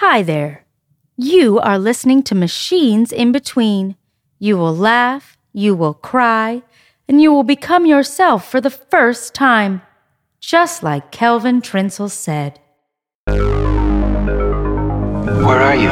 Hi 0.00 0.22
there. 0.22 0.64
You 1.18 1.58
are 1.58 1.78
listening 1.78 2.22
to 2.22 2.34
Machines 2.34 3.12
in 3.12 3.32
Between. 3.32 3.96
You 4.38 4.56
will 4.56 4.74
laugh, 4.74 5.36
you 5.52 5.74
will 5.74 5.92
cry, 5.92 6.62
and 7.06 7.20
you 7.20 7.30
will 7.30 7.42
become 7.42 7.84
yourself 7.84 8.50
for 8.50 8.62
the 8.62 8.70
first 8.70 9.34
time, 9.34 9.82
just 10.40 10.82
like 10.82 11.12
Kelvin 11.12 11.60
Trinsel 11.60 12.10
said. 12.10 12.58
Where 13.26 13.36
are 15.60 15.76
you? 15.76 15.90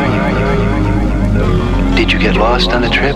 Did 1.95 2.11
you 2.11 2.19
get 2.19 2.37
lost 2.37 2.71
on 2.71 2.81
the 2.81 2.89
trip? 2.89 3.15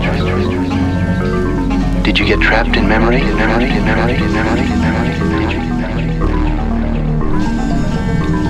Did 2.03 2.19
you 2.19 2.25
get 2.27 2.39
trapped 2.39 2.77
in 2.77 2.87
memory? 2.87 3.23
Memory? 3.23 3.65
Memory? 3.81 4.19
Memory? 4.19 4.69
Memory? 4.69 5.03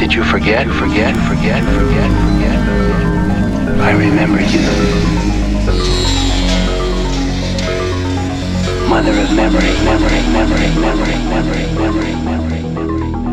Did 0.04 0.14
you 0.14 0.24
forget? 0.26 0.68
Forget? 0.68 1.16
Forget? 1.30 1.64
Forget? 1.64 2.33
I 3.86 3.92
remember 3.92 4.40
you. 4.40 4.64
Mother 8.88 9.12
of 9.12 9.36
memory, 9.36 9.74
memory, 9.84 10.22
memory, 10.32 10.70
memory, 10.80 11.18
memory, 11.28 11.66
memory, 11.76 12.16
memory. 12.24 12.64
My 12.64 13.33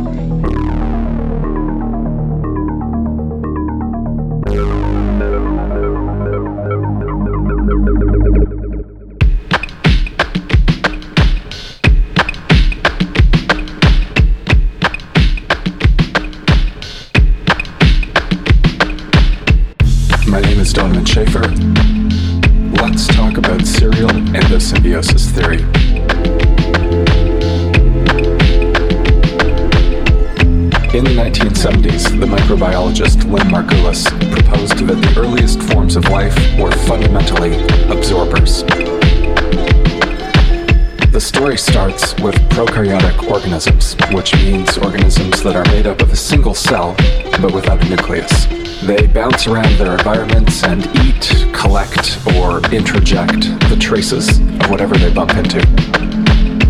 organisms 44.82 45.42
that 45.42 45.56
are 45.56 45.64
made 45.72 45.86
up 45.86 46.00
of 46.00 46.12
a 46.12 46.16
single 46.16 46.54
cell 46.54 46.94
but 47.40 47.52
without 47.52 47.84
a 47.84 47.88
nucleus. 47.88 48.46
They 48.82 49.06
bounce 49.06 49.46
around 49.46 49.76
their 49.78 49.92
environments 49.92 50.64
and 50.64 50.86
eat, 51.04 51.54
collect, 51.54 52.18
or 52.36 52.60
introject 52.70 53.68
the 53.68 53.76
traces 53.76 54.38
of 54.38 54.70
whatever 54.70 54.96
they 54.96 55.12
bump 55.12 55.34
into. 55.34 55.60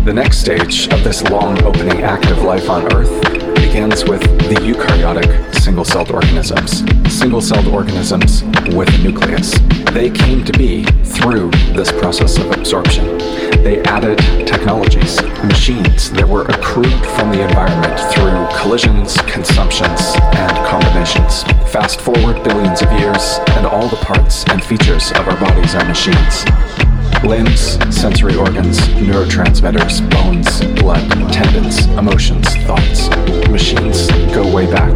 The 0.05 0.13
next 0.13 0.39
stage 0.39 0.87
of 0.89 1.03
this 1.03 1.23
long 1.23 1.61
opening 1.63 2.01
act 2.01 2.25
of 2.25 2.43
life 2.43 2.69
on 2.69 2.91
Earth 2.93 3.21
begins 3.55 4.03
with 4.03 4.21
the 4.21 4.55
eukaryotic 4.55 5.55
single 5.55 5.85
celled 5.85 6.11
organisms. 6.11 6.83
Single 7.13 7.41
celled 7.41 7.67
organisms 7.67 8.43
with 8.75 8.89
a 8.89 8.97
nucleus. 8.97 9.80
They 9.93 10.09
came 10.09 10.45
to 10.45 10.53
be 10.53 10.85
through 11.03 11.51
this 11.75 11.91
process 11.91 12.37
of 12.37 12.49
absorption. 12.51 13.17
They 13.61 13.83
added 13.83 14.19
technologies, 14.47 15.21
machines 15.43 16.09
that 16.11 16.25
were 16.25 16.43
accrued 16.43 17.05
from 17.17 17.29
the 17.29 17.41
environment 17.43 17.99
through 18.13 18.47
collisions, 18.57 19.17
consumptions, 19.27 19.99
and 20.39 20.55
combinations. 20.65 21.43
Fast 21.69 21.99
forward 21.99 22.41
billions 22.41 22.81
of 22.81 22.89
years, 22.93 23.39
and 23.57 23.67
all 23.67 23.89
the 23.89 23.97
parts 23.97 24.45
and 24.47 24.63
features 24.63 25.11
of 25.11 25.27
our 25.27 25.37
bodies 25.37 25.75
are 25.75 25.83
machines. 25.83 26.45
Limbs, 27.25 27.77
sensory 27.93 28.37
organs, 28.37 28.79
neurotransmitters, 28.95 29.99
bones, 30.09 30.63
blood, 30.79 31.05
tendons, 31.33 31.85
emotions, 31.99 32.47
thoughts. 32.63 33.09
Machines 33.49 34.07
go 34.33 34.49
way 34.55 34.71
back. 34.71 34.95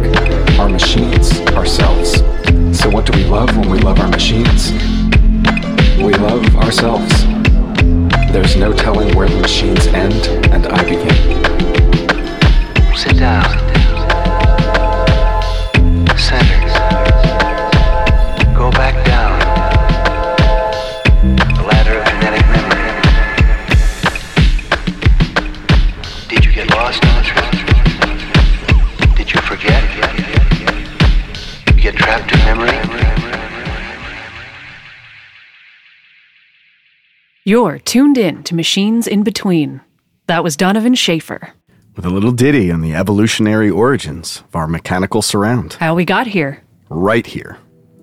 Our 0.58 0.70
machines, 0.70 1.38
ourselves. 1.52 2.22
So, 2.86 2.92
what 2.92 3.04
do 3.04 3.18
we 3.18 3.24
love 3.24 3.56
when 3.56 3.68
we 3.68 3.80
love 3.80 3.98
our 3.98 4.06
machines? 4.06 4.70
We 5.98 6.14
love 6.14 6.54
ourselves. 6.54 7.24
There's 8.30 8.54
no 8.54 8.72
telling 8.72 9.12
where 9.16 9.28
the 9.28 9.40
machines 9.40 9.88
end 9.88 10.28
and 10.52 10.68
I 10.68 10.84
begin. 10.84 11.10
Sit 12.94 13.16
down. 13.16 13.42
Center. 16.16 16.65
You're 37.48 37.78
tuned 37.78 38.18
in 38.18 38.42
to 38.42 38.56
Machines 38.56 39.06
in 39.06 39.22
Between. 39.22 39.80
That 40.26 40.42
was 40.42 40.56
Donovan 40.56 40.96
Schaefer. 40.96 41.50
with 41.94 42.04
a 42.04 42.10
little 42.10 42.32
ditty 42.32 42.72
on 42.72 42.80
the 42.80 42.96
evolutionary 42.96 43.70
origins 43.70 44.42
of 44.48 44.56
our 44.56 44.66
mechanical 44.66 45.22
surround. 45.22 45.74
How 45.74 45.94
we 45.94 46.04
got 46.04 46.26
here. 46.26 46.64
Right 46.88 47.24
here, 47.24 47.56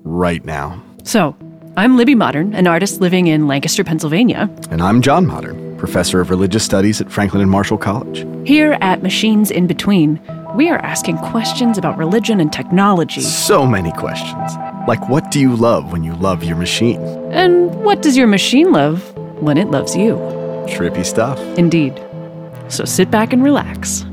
right 0.06 0.46
now. 0.46 0.82
So, 1.04 1.36
I'm 1.76 1.98
Libby 1.98 2.16
Modern, 2.16 2.56
an 2.56 2.68
artist 2.68 3.02
living 3.02 3.28
in 3.28 3.46
Lancaster, 3.46 3.84
Pennsylvania. 3.84 4.50
And 4.72 4.82
I'm 4.82 5.02
John 5.02 5.28
Modern, 5.28 5.78
professor 5.78 6.22
of 6.22 6.30
religious 6.30 6.64
studies 6.64 7.02
at 7.02 7.12
Franklin 7.12 7.42
and 7.42 7.52
Marshall 7.52 7.78
College. 7.78 8.26
Here 8.48 8.78
at 8.80 9.04
Machines 9.04 9.52
in 9.52 9.68
Between, 9.68 10.22
we 10.56 10.70
are 10.70 10.80
asking 10.80 11.18
questions 11.18 11.78
about 11.78 11.98
religion 11.98 12.40
and 12.40 12.54
technology. 12.54 13.20
So 13.20 13.66
many 13.66 13.92
questions. 13.92 14.54
Like, 14.88 15.10
what 15.10 15.32
do 15.32 15.42
you 15.42 15.54
love 15.54 15.92
when 15.92 16.06
you 16.06 16.16
love 16.16 16.46
your 16.46 16.56
machine? 16.56 17.02
And 17.34 17.76
what 17.84 18.02
does 18.02 18.16
your 18.16 18.28
machine 18.28 18.72
love 18.72 19.13
when 19.44 19.58
it 19.58 19.70
loves 19.70 19.96
you? 19.96 20.16
Trippy 20.68 21.06
stuff. 21.06 21.40
Indeed. 21.58 22.02
So 22.70 22.86
sit 22.86 23.12
back 23.12 23.34
and 23.34 23.44
relax. 23.44 24.06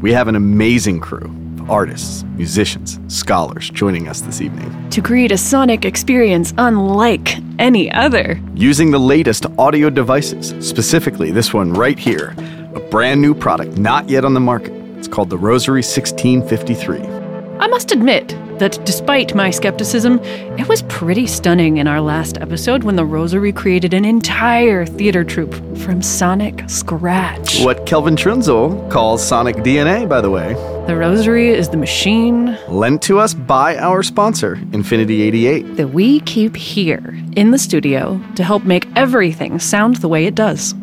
We 0.00 0.12
have 0.12 0.28
an 0.28 0.36
amazing 0.36 1.00
crew 1.00 1.26
of 1.60 1.70
artists, 1.70 2.24
musicians, 2.36 2.98
scholars 3.08 3.70
joining 3.70 4.08
us 4.08 4.22
this 4.22 4.40
evening. 4.40 4.90
To 4.90 5.02
create 5.02 5.32
a 5.32 5.38
sonic 5.38 5.84
experience 5.84 6.54
unlike 6.56 7.36
any 7.58 7.92
other. 7.92 8.40
Using 8.54 8.90
the 8.90 8.98
latest 8.98 9.46
audio 9.58 9.90
devices, 9.90 10.54
specifically 10.66 11.30
this 11.30 11.52
one 11.52 11.72
right 11.72 11.98
here, 11.98 12.34
a 12.74 12.80
brand 12.90 13.20
new 13.20 13.34
product 13.34 13.76
not 13.76 14.08
yet 14.08 14.24
on 14.24 14.34
the 14.34 14.40
market. 14.40 14.72
It's 14.96 15.08
called 15.08 15.30
the 15.30 15.38
Rosary 15.38 15.82
1653. 15.82 17.17
I 17.60 17.66
must 17.66 17.90
admit 17.90 18.28
that 18.60 18.78
despite 18.84 19.34
my 19.34 19.50
skepticism, 19.50 20.20
it 20.58 20.68
was 20.68 20.82
pretty 20.82 21.26
stunning 21.26 21.78
in 21.78 21.88
our 21.88 22.00
last 22.00 22.38
episode 22.38 22.84
when 22.84 22.94
the 22.94 23.04
Rosary 23.04 23.52
created 23.52 23.94
an 23.94 24.04
entire 24.04 24.86
theater 24.86 25.24
troupe 25.24 25.54
from 25.78 26.00
sonic 26.00 26.62
scratch. 26.68 27.64
What 27.64 27.84
Kelvin 27.84 28.14
Trunzel 28.14 28.88
calls 28.90 29.26
sonic 29.26 29.56
DNA, 29.56 30.08
by 30.08 30.20
the 30.20 30.30
way, 30.30 30.54
The 30.86 30.96
Rosary 30.96 31.48
is 31.48 31.68
the 31.68 31.76
machine 31.76 32.56
lent 32.68 33.02
to 33.02 33.18
us 33.18 33.34
by 33.34 33.76
our 33.76 34.02
sponsor, 34.04 34.54
Infinity 34.72 35.22
88. 35.22 35.76
that 35.76 35.88
we 35.88 36.20
keep 36.20 36.54
here 36.54 37.16
in 37.36 37.50
the 37.50 37.58
studio 37.58 38.20
to 38.36 38.44
help 38.44 38.64
make 38.64 38.86
everything 38.96 39.58
sound 39.58 39.96
the 39.96 40.08
way 40.08 40.26
it 40.26 40.34
does. 40.36 40.74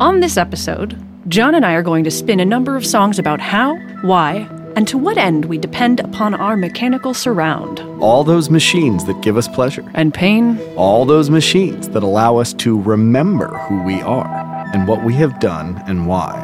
On 0.00 0.18
this 0.20 0.36
episode, 0.36 0.98
John 1.32 1.54
and 1.54 1.64
I 1.64 1.72
are 1.72 1.82
going 1.82 2.04
to 2.04 2.10
spin 2.10 2.40
a 2.40 2.44
number 2.44 2.76
of 2.76 2.84
songs 2.84 3.18
about 3.18 3.40
how, 3.40 3.76
why, 4.02 4.46
and 4.76 4.86
to 4.86 4.98
what 4.98 5.16
end 5.16 5.46
we 5.46 5.56
depend 5.56 5.98
upon 6.00 6.34
our 6.34 6.58
mechanical 6.58 7.14
surround. 7.14 7.80
All 8.02 8.22
those 8.22 8.50
machines 8.50 9.06
that 9.06 9.18
give 9.22 9.38
us 9.38 9.48
pleasure. 9.48 9.82
And 9.94 10.12
pain, 10.12 10.60
All 10.76 11.06
those 11.06 11.30
machines 11.30 11.88
that 11.88 12.02
allow 12.02 12.36
us 12.36 12.52
to 12.64 12.78
remember 12.78 13.48
who 13.60 13.82
we 13.82 14.02
are 14.02 14.28
and 14.74 14.86
what 14.86 15.04
we 15.04 15.14
have 15.14 15.40
done 15.40 15.82
and 15.86 16.06
why. 16.06 16.34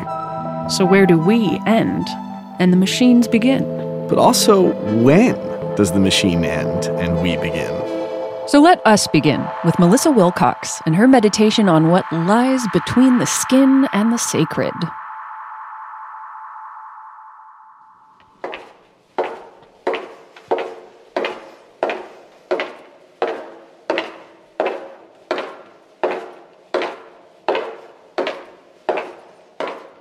so 0.71 0.87
where 0.87 1.05
do 1.05 1.19
we 1.19 1.61
end 1.67 2.09
and 2.59 2.73
the 2.73 2.79
machines 2.79 3.29
begin? 3.29 3.65
But 4.09 4.17
also, 4.17 4.73
when 5.03 5.35
does 5.77 5.93
the 5.93 6.01
machine 6.01 6.47
end 6.47 6.87
and 6.99 7.21
we 7.21 7.37
begin? 7.37 7.88
So 8.49 8.61
let 8.61 8.85
us 8.87 9.07
begin 9.07 9.47
with 9.65 9.79
Melissa 9.79 10.11
Wilcox 10.11 10.81
and 10.87 10.97
her 10.97 11.07
meditation 11.07 11.69
on 11.69 11.91
what 11.91 12.11
lies 12.11 12.67
between 12.73 13.19
the 13.19 13.27
skin 13.27 13.87
and 13.93 14.13
the 14.13 14.17
sacred. 14.17 14.73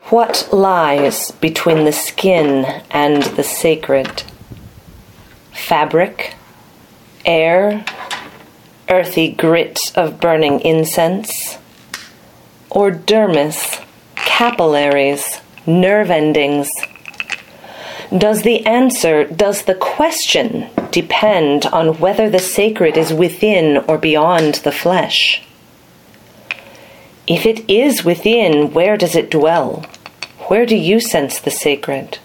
What 0.09 0.47
lies 0.51 1.31
between 1.31 1.83
the 1.83 1.91
skin 1.91 2.63
and 2.89 3.23
the 3.23 3.43
sacred? 3.43 4.23
fabric, 5.67 6.33
air, 7.25 7.83
earthy 8.89 9.31
grit 9.31 9.80
of 9.95 10.19
burning 10.19 10.60
incense, 10.62 11.57
or 12.69 12.92
dermis, 12.92 13.84
capillaries, 14.16 15.39
nerve 15.66 16.10
endings? 16.10 16.69
Does 18.16 18.44
the 18.44 18.66
answer, 18.66 19.25
does 19.25 19.63
the 19.63 19.75
question 19.75 20.69
depend 20.92 21.66
on 21.66 22.00
whether 22.00 22.30
the 22.30 22.39
sacred 22.39 22.95
is 22.95 23.12
within 23.12 23.78
or 23.88 23.98
beyond 23.98 24.56
the 24.56 24.72
flesh? 24.72 25.44
If 27.28 27.45
it 27.45 27.69
is 27.69 28.06
within, 28.06 28.74
where 28.74 28.95
does 28.95 29.16
it 29.16 29.30
dwell? 29.30 29.86
Where 30.48 30.66
do 30.66 30.78
you 30.78 31.01
sense 31.01 31.39
the 31.39 31.51
sacred? 31.51 32.19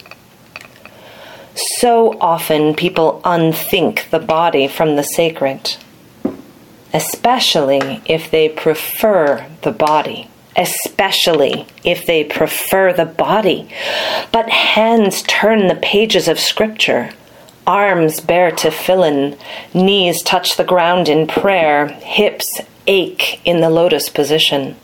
So 1.56 2.16
often 2.20 2.74
people 2.74 3.20
unthink 3.24 4.08
the 4.10 4.20
body 4.20 4.68
from 4.68 4.94
the 4.94 5.02
sacred, 5.02 5.76
especially 6.92 8.02
if 8.04 8.30
they 8.30 8.48
prefer 8.48 9.46
the 9.62 9.72
body. 9.72 10.28
Especially 10.56 11.66
if 11.82 12.04
they 12.04 12.24
prefer 12.24 12.92
the 12.92 13.06
body. 13.06 13.68
But 14.30 14.50
hands 14.50 15.22
turn 15.22 15.68
the 15.68 15.74
pages 15.74 16.28
of 16.28 16.38
Scripture. 16.38 17.10
Arms 17.66 18.20
bear 18.20 18.50
tefillin, 18.50 19.38
knees 19.72 20.22
touch 20.22 20.56
the 20.56 20.64
ground 20.64 21.08
in 21.08 21.26
prayer, 21.26 21.88
hips 21.88 22.60
ache 22.86 23.40
in 23.44 23.60
the 23.60 23.70
lotus 23.70 24.08
position. 24.08 24.76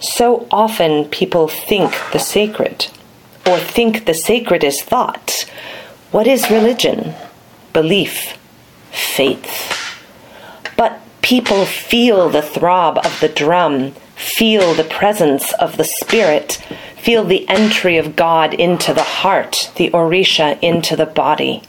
So 0.00 0.46
often 0.50 1.04
people 1.06 1.48
think 1.48 1.94
the 2.12 2.18
sacred, 2.18 2.88
or 3.46 3.58
think 3.58 4.06
the 4.06 4.14
sacred 4.14 4.64
is 4.64 4.82
thought. 4.82 5.48
What 6.10 6.26
is 6.26 6.50
religion? 6.50 7.14
Belief, 7.72 8.38
faith. 8.90 9.83
But 10.76 11.00
people 11.22 11.66
feel 11.66 12.28
the 12.28 12.42
throb 12.42 12.98
of 12.98 13.18
the 13.20 13.28
drum, 13.28 13.92
feel 14.14 14.74
the 14.74 14.84
presence 14.84 15.52
of 15.54 15.76
the 15.76 15.84
Spirit, 15.84 16.62
feel 16.96 17.24
the 17.24 17.48
entry 17.48 17.96
of 17.96 18.16
God 18.16 18.54
into 18.54 18.94
the 18.94 19.02
heart, 19.02 19.70
the 19.76 19.90
Orisha 19.90 20.58
into 20.62 20.96
the 20.96 21.06
body. 21.06 21.62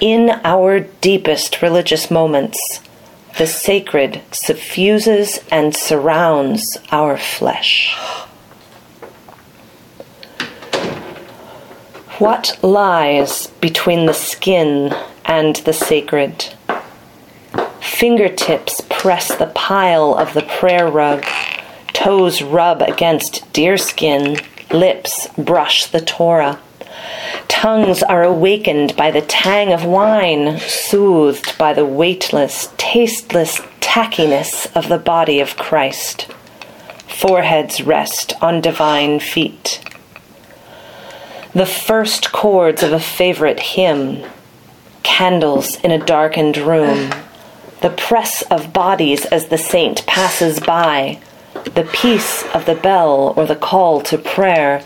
In 0.00 0.40
our 0.44 0.80
deepest 0.80 1.62
religious 1.62 2.10
moments, 2.10 2.80
the 3.38 3.46
sacred 3.46 4.20
suffuses 4.32 5.40
and 5.50 5.74
surrounds 5.74 6.76
our 6.90 7.16
flesh. 7.16 7.96
What 12.18 12.58
lies 12.62 13.46
between 13.62 14.06
the 14.06 14.12
skin 14.12 14.94
and 15.24 15.56
the 15.56 15.72
sacred? 15.72 16.54
Fingertips 17.80 18.82
press 18.88 19.34
the 19.34 19.46
pile 19.54 20.14
of 20.14 20.34
the 20.34 20.42
prayer 20.42 20.88
rug, 20.88 21.24
toes 21.92 22.42
rub 22.42 22.82
against 22.82 23.50
deerskin, 23.52 24.38
lips 24.70 25.28
brush 25.36 25.86
the 25.86 26.00
Torah. 26.00 26.58
Tongues 27.48 28.02
are 28.02 28.22
awakened 28.22 28.96
by 28.96 29.10
the 29.10 29.22
tang 29.22 29.72
of 29.72 29.84
wine, 29.84 30.58
soothed 30.60 31.56
by 31.58 31.72
the 31.72 31.84
weightless, 31.84 32.72
tasteless 32.76 33.60
tackiness 33.80 34.66
of 34.76 34.88
the 34.88 34.98
body 34.98 35.40
of 35.40 35.56
Christ. 35.56 36.26
Foreheads 37.08 37.82
rest 37.82 38.34
on 38.40 38.60
divine 38.60 39.20
feet. 39.20 39.84
The 41.52 41.66
first 41.66 42.32
chords 42.32 42.82
of 42.82 42.92
a 42.92 43.00
favorite 43.00 43.60
hymn, 43.60 44.24
candles 45.02 45.76
in 45.80 45.90
a 45.90 45.98
darkened 45.98 46.56
room, 46.56 47.10
the 47.80 47.90
press 47.90 48.42
of 48.42 48.72
bodies 48.72 49.24
as 49.26 49.48
the 49.48 49.58
saint 49.58 50.06
passes 50.06 50.60
by, 50.60 51.20
the 51.74 51.88
peace 51.92 52.44
of 52.54 52.66
the 52.66 52.74
bell 52.74 53.34
or 53.36 53.46
the 53.46 53.56
call 53.56 54.00
to 54.02 54.18
prayer, 54.18 54.84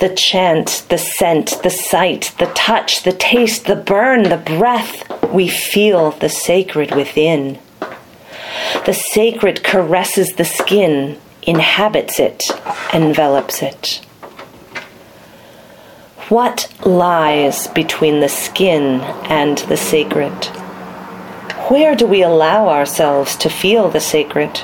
the 0.00 0.14
chant, 0.14 0.84
the 0.90 0.98
scent, 0.98 1.60
the 1.62 1.70
sight, 1.70 2.34
the 2.38 2.46
touch, 2.54 3.02
the 3.02 3.12
taste, 3.12 3.66
the 3.66 3.76
burn, 3.76 4.24
the 4.24 4.36
breath, 4.36 5.02
we 5.32 5.48
feel 5.48 6.12
the 6.12 6.28
sacred 6.28 6.94
within. 6.94 7.58
The 8.84 8.94
sacred 8.94 9.64
caresses 9.64 10.34
the 10.34 10.44
skin, 10.44 11.18
inhabits 11.42 12.20
it, 12.20 12.50
envelops 12.92 13.62
it. 13.62 14.00
What 16.28 16.72
lies 16.84 17.68
between 17.68 18.20
the 18.20 18.28
skin 18.28 19.00
and 19.30 19.58
the 19.58 19.76
sacred? 19.76 20.65
Where 21.68 21.96
do 21.96 22.06
we 22.06 22.22
allow 22.22 22.68
ourselves 22.68 23.34
to 23.38 23.50
feel 23.50 23.90
the 23.90 23.98
sacred? 23.98 24.56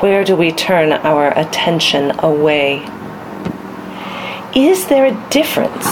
Where 0.00 0.24
do 0.24 0.36
we 0.36 0.52
turn 0.52 0.90
our 0.90 1.38
attention 1.38 2.18
away? 2.20 2.78
Is 4.56 4.86
there 4.86 5.04
a 5.04 5.28
difference 5.28 5.86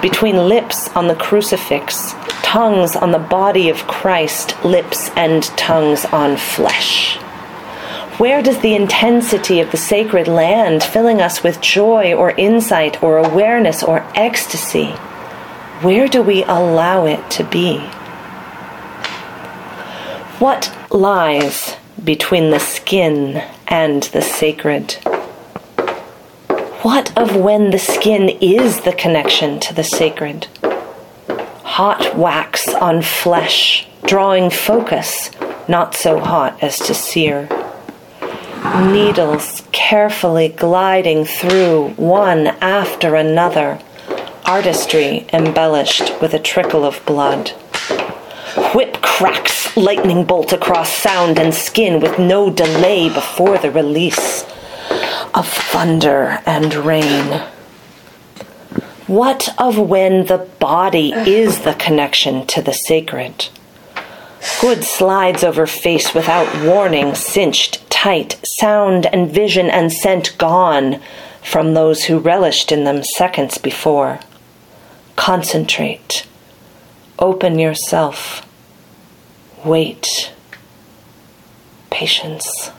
between 0.00 0.48
lips 0.48 0.88
on 0.94 1.08
the 1.08 1.16
crucifix, 1.16 2.12
tongues 2.44 2.94
on 2.94 3.10
the 3.10 3.18
body 3.18 3.68
of 3.68 3.88
Christ, 3.88 4.54
lips 4.64 5.10
and 5.16 5.42
tongues 5.56 6.04
on 6.04 6.36
flesh? 6.36 7.16
Where 8.18 8.42
does 8.42 8.60
the 8.60 8.76
intensity 8.76 9.58
of 9.58 9.72
the 9.72 9.76
sacred 9.76 10.28
land, 10.28 10.84
filling 10.84 11.20
us 11.20 11.42
with 11.42 11.60
joy 11.60 12.14
or 12.14 12.30
insight 12.30 13.02
or 13.02 13.18
awareness 13.18 13.82
or 13.82 14.06
ecstasy, 14.14 14.92
where 15.82 16.06
do 16.06 16.22
we 16.22 16.44
allow 16.44 17.04
it 17.06 17.28
to 17.32 17.42
be? 17.42 17.84
What 20.38 20.74
lies 20.90 21.76
between 22.02 22.50
the 22.50 22.60
skin 22.60 23.42
and 23.68 24.02
the 24.02 24.22
sacred? 24.22 24.92
What 26.82 27.16
of 27.16 27.36
when 27.36 27.70
the 27.70 27.78
skin 27.78 28.28
is 28.40 28.80
the 28.80 28.92
connection 28.92 29.58
to 29.60 29.74
the 29.74 29.84
sacred? 29.84 30.46
Hot 31.62 32.16
wax 32.16 32.68
on 32.68 33.02
flesh, 33.02 33.88
drawing 34.04 34.50
focus, 34.50 35.30
not 35.68 35.94
so 35.94 36.20
hot 36.20 36.62
as 36.62 36.78
to 36.80 36.94
sear 36.94 37.48
needles 38.74 39.62
carefully 39.72 40.48
gliding 40.48 41.24
through 41.24 41.88
one 41.96 42.48
after 42.60 43.14
another, 43.14 43.78
artistry 44.44 45.26
embellished 45.32 46.20
with 46.20 46.34
a 46.34 46.38
trickle 46.38 46.84
of 46.84 47.04
blood. 47.06 47.52
Whip 48.74 49.02
cracks 49.02 49.76
lightning 49.76 50.24
bolt 50.24 50.52
across 50.52 50.90
sound 50.90 51.38
and 51.38 51.54
skin 51.54 52.00
with 52.00 52.18
no 52.18 52.48
delay 52.50 53.08
before 53.08 53.58
the 53.58 53.70
release 53.70 54.44
of 55.34 55.46
thunder 55.46 56.40
and 56.46 56.74
rain. 56.74 57.42
What 59.06 59.48
of 59.60 59.78
when 59.78 60.26
the 60.26 60.38
body 60.58 61.12
is 61.12 61.60
the 61.60 61.74
connection 61.74 62.46
to 62.46 62.62
the 62.62 62.72
sacred? 62.72 63.48
Hood 64.40 64.84
slides 64.84 65.44
over 65.44 65.66
face 65.66 66.14
without 66.14 66.64
warning, 66.64 67.14
cinched 67.14 67.88
tight, 67.90 68.40
sound 68.44 69.04
and 69.06 69.30
vision 69.30 69.68
and 69.68 69.92
scent 69.92 70.36
gone 70.38 71.00
from 71.42 71.74
those 71.74 72.04
who 72.04 72.18
relished 72.18 72.72
in 72.72 72.84
them 72.84 73.04
seconds 73.04 73.58
before. 73.58 74.18
Concentrate. 75.14 76.26
Open 77.18 77.58
yourself. 77.58 78.46
Wait. 79.64 80.32
Patience. 81.90 82.70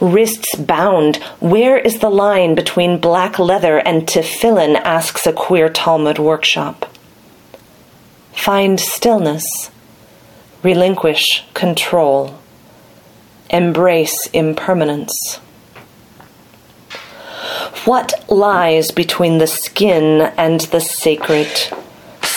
Wrists 0.00 0.54
bound. 0.54 1.16
Where 1.40 1.78
is 1.78 1.98
the 1.98 2.10
line 2.10 2.54
between 2.54 2.98
black 2.98 3.38
leather 3.38 3.78
and 3.78 4.06
tefillin? 4.06 4.76
asks 4.76 5.26
a 5.26 5.32
queer 5.32 5.68
Talmud 5.68 6.18
workshop. 6.18 6.86
Find 8.32 8.78
stillness. 8.78 9.70
Relinquish 10.62 11.44
control 11.54 12.38
embrace 13.50 14.26
impermanence. 14.32 15.36
What 17.84 18.24
lies 18.28 18.90
between 18.90 19.38
the 19.38 19.46
skin 19.46 20.32
and 20.36 20.60
the 20.60 20.80
sacred? 20.80 21.48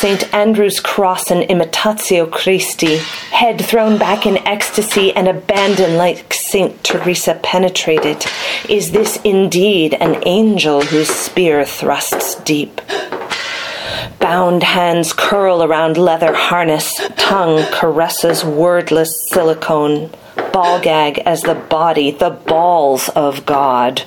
St. 0.02 0.34
Andrew's 0.34 0.80
cross 0.80 1.30
and 1.30 1.44
Imitatio 1.44 2.26
Christi, 2.26 2.98
head 2.98 3.64
thrown 3.64 4.00
back 4.00 4.26
in 4.26 4.40
ecstasy 4.48 5.14
and 5.14 5.28
abandon 5.28 5.96
like 5.96 6.34
St. 6.34 6.84
Teresa 6.84 7.40
penetrated. 7.44 8.26
Is 8.68 8.94
this 8.94 9.18
indeed 9.24 9.94
an 9.94 10.24
angel 10.26 10.82
whose 10.82 11.08
spear 11.08 11.64
thrusts 11.66 12.34
deep? 12.42 12.82
Bound 14.18 14.64
hands 14.64 15.14
curl 15.14 15.62
around 15.62 15.98
leather 15.98 16.34
harness, 16.34 17.00
tongue 17.16 17.64
caresses 17.72 18.44
wordless 18.44 19.30
silicone 19.30 20.10
ball 20.52 20.80
gag 20.82 21.20
as 21.28 21.44
the 21.44 21.54
body, 21.54 22.10
the 22.10 22.32
balls 22.32 23.08
of 23.10 23.46
God. 23.46 24.02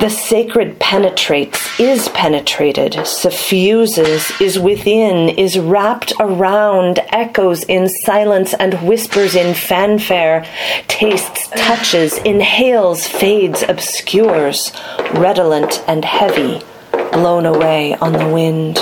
The 0.00 0.08
sacred 0.08 0.78
penetrates, 0.78 1.64
is 1.78 2.08
penetrated, 2.10 3.06
suffuses, 3.06 4.30
is 4.40 4.58
within, 4.58 5.28
is 5.28 5.58
wrapped 5.58 6.12
around, 6.18 7.00
echoes 7.10 7.62
in 7.64 7.88
silence 7.88 8.54
and 8.54 8.74
whispers 8.86 9.34
in 9.34 9.54
fanfare, 9.54 10.46
tastes, 10.88 11.48
touches, 11.50 12.18
inhales, 12.18 13.06
fades, 13.06 13.62
obscures, 13.68 14.72
redolent 15.14 15.82
and 15.86 16.04
heavy, 16.04 16.60
blown 17.12 17.46
away 17.46 17.94
on 17.96 18.12
the 18.12 18.28
wind. 18.28 18.78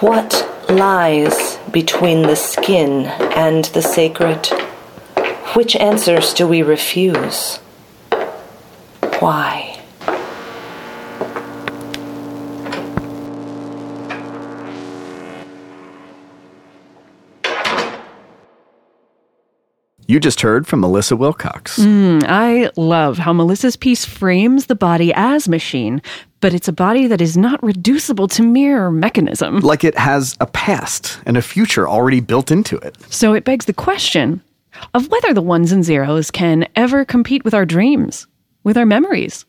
What 0.00 0.48
lies 0.68 1.56
between 1.72 2.22
the 2.22 2.36
skin 2.36 3.06
and 3.36 3.64
the 3.66 3.82
sacred? 3.82 4.46
Which 5.54 5.74
answers 5.76 6.34
do 6.34 6.46
we 6.46 6.62
refuse? 6.62 7.58
Why? 9.20 9.74
You 20.06 20.20
just 20.20 20.40
heard 20.40 20.66
from 20.66 20.80
Melissa 20.80 21.16
Wilcox. 21.16 21.76
Hmm, 21.76 22.20
I 22.26 22.70
love 22.76 23.18
how 23.18 23.32
Melissa's 23.32 23.76
piece 23.76 24.04
frames 24.06 24.66
the 24.66 24.74
body 24.74 25.12
as 25.12 25.48
machine, 25.48 26.00
but 26.40 26.54
it's 26.54 26.68
a 26.68 26.72
body 26.72 27.06
that 27.08 27.20
is 27.20 27.36
not 27.36 27.62
reducible 27.62 28.26
to 28.28 28.42
mere 28.42 28.90
mechanism. 28.90 29.60
Like 29.60 29.84
it 29.84 29.98
has 29.98 30.34
a 30.40 30.46
past 30.46 31.20
and 31.26 31.36
a 31.36 31.42
future 31.42 31.86
already 31.86 32.20
built 32.20 32.50
into 32.50 32.76
it. 32.78 32.96
So 33.12 33.34
it 33.34 33.44
begs 33.44 33.66
the 33.66 33.74
question 33.74 34.42
of 34.94 35.08
whether 35.08 35.34
the 35.34 35.42
ones 35.42 35.72
and 35.72 35.84
zeros 35.84 36.30
can 36.30 36.66
ever 36.74 37.04
compete 37.04 37.44
with 37.44 37.52
our 37.52 37.66
dreams, 37.66 38.26
with 38.68 38.76
our 38.76 38.86
memories. 38.86 39.46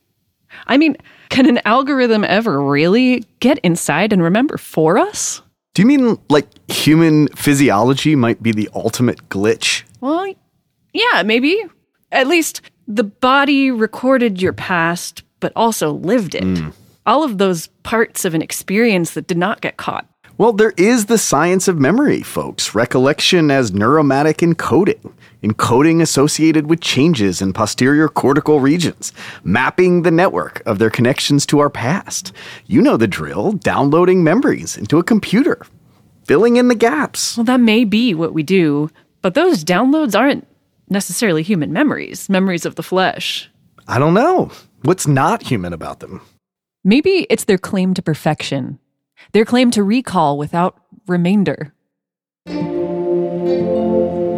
I 0.66 0.78
mean, 0.78 0.96
can 1.28 1.46
an 1.46 1.60
algorithm 1.66 2.24
ever 2.24 2.64
really 2.64 3.26
get 3.42 3.60
inside 3.60 4.14
and 4.14 4.24
remember 4.24 4.58
for 4.58 4.98
us? 4.98 5.42
Do 5.74 5.82
you 5.82 5.86
mean 5.86 6.18
like 6.30 6.48
human 6.72 7.28
physiology 7.36 8.16
might 8.16 8.42
be 8.42 8.54
the 8.54 8.70
ultimate 8.74 9.28
glitch? 9.28 9.84
Well, 10.02 10.34
yeah, 10.94 11.22
maybe. 11.24 11.62
At 12.12 12.28
least 12.28 12.62
the 12.88 13.04
body 13.04 13.70
recorded 13.70 14.42
your 14.42 14.54
past, 14.54 15.22
but 15.42 15.52
also 15.56 15.92
lived 15.92 16.34
it. 16.34 16.44
Hmm. 16.44 16.70
All 17.06 17.24
of 17.24 17.38
those 17.38 17.68
parts 17.84 18.24
of 18.24 18.34
an 18.34 18.42
experience 18.42 19.12
that 19.12 19.28
did 19.28 19.38
not 19.38 19.62
get 19.62 19.78
caught. 19.78 20.08
Well, 20.40 20.54
there 20.54 20.74
is 20.78 21.08
the 21.08 21.18
science 21.18 21.68
of 21.68 21.82
memory, 21.82 22.22
folks. 22.22 22.74
Recollection 22.74 23.52
as 23.52 23.72
neuromatic 23.72 24.38
encoding. 24.38 25.12
Encoding 25.44 26.02
associated 26.02 26.70
with 26.70 26.80
changes 26.80 27.42
in 27.42 27.52
posterior 27.52 28.08
cortical 28.08 28.62
regions, 28.62 29.12
mapping 29.44 30.04
the 30.04 30.12
network 30.12 30.64
of 30.66 30.80
their 30.80 30.90
connections 30.90 31.46
to 31.48 31.60
our 31.60 31.70
past. 31.70 32.32
You 32.68 32.82
know 32.82 32.96
the 32.96 33.06
drill 33.06 33.52
downloading 33.52 34.24
memories 34.24 34.78
into 34.78 34.98
a 34.98 35.04
computer, 35.04 35.66
filling 36.24 36.56
in 36.56 36.70
the 36.70 36.74
gaps. 36.74 37.36
Well, 37.36 37.44
that 37.44 37.60
may 37.60 37.84
be 37.84 38.14
what 38.14 38.34
we 38.34 38.42
do, 38.42 38.90
but 39.22 39.34
those 39.34 39.66
downloads 39.66 40.18
aren't 40.18 40.48
necessarily 40.88 41.44
human 41.44 41.74
memories, 41.74 42.30
memories 42.30 42.66
of 42.66 42.76
the 42.76 42.84
flesh. 42.84 43.50
I 43.90 44.00
don't 44.00 44.14
know. 44.14 44.52
What's 44.84 45.06
not 45.06 45.44
human 45.44 45.74
about 45.74 46.00
them? 46.00 46.22
Maybe 46.86 47.28
it's 47.30 47.44
their 47.44 47.58
claim 47.58 47.94
to 47.96 48.02
perfection, 48.02 48.79
their 49.32 49.46
claim 49.46 49.72
to 49.72 49.84
recall 49.84 50.38
without 50.38 50.82
remainder. 51.08 51.74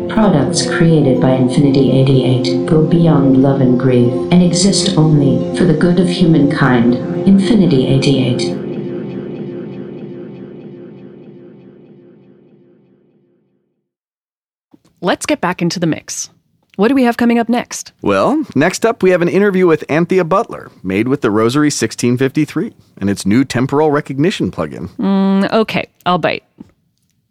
Products 0.09 0.67
created 0.67 1.21
by 1.21 1.31
Infinity 1.31 1.91
88 1.91 2.65
go 2.67 2.85
beyond 2.85 3.41
love 3.41 3.61
and 3.61 3.79
grief 3.79 4.11
and 4.31 4.43
exist 4.43 4.97
only 4.97 5.57
for 5.57 5.63
the 5.63 5.73
good 5.73 5.99
of 5.99 6.07
humankind. 6.07 6.95
Infinity 7.27 7.87
88. 7.87 8.57
Let's 15.03 15.25
get 15.25 15.41
back 15.41 15.61
into 15.61 15.79
the 15.79 15.87
mix. 15.87 16.29
What 16.81 16.87
do 16.87 16.95
we 16.95 17.03
have 17.03 17.15
coming 17.15 17.37
up 17.37 17.47
next? 17.47 17.93
Well, 18.01 18.43
next 18.55 18.87
up, 18.87 19.03
we 19.03 19.11
have 19.11 19.21
an 19.21 19.27
interview 19.29 19.67
with 19.67 19.83
Anthea 19.87 20.23
Butler, 20.23 20.71
made 20.81 21.07
with 21.07 21.21
the 21.21 21.29
Rosary 21.29 21.67
1653 21.67 22.73
and 22.97 23.07
its 23.07 23.23
new 23.23 23.45
temporal 23.45 23.91
recognition 23.91 24.49
plugin. 24.49 24.87
Mm, 24.95 25.51
okay, 25.53 25.87
I'll 26.07 26.17
bite. 26.17 26.43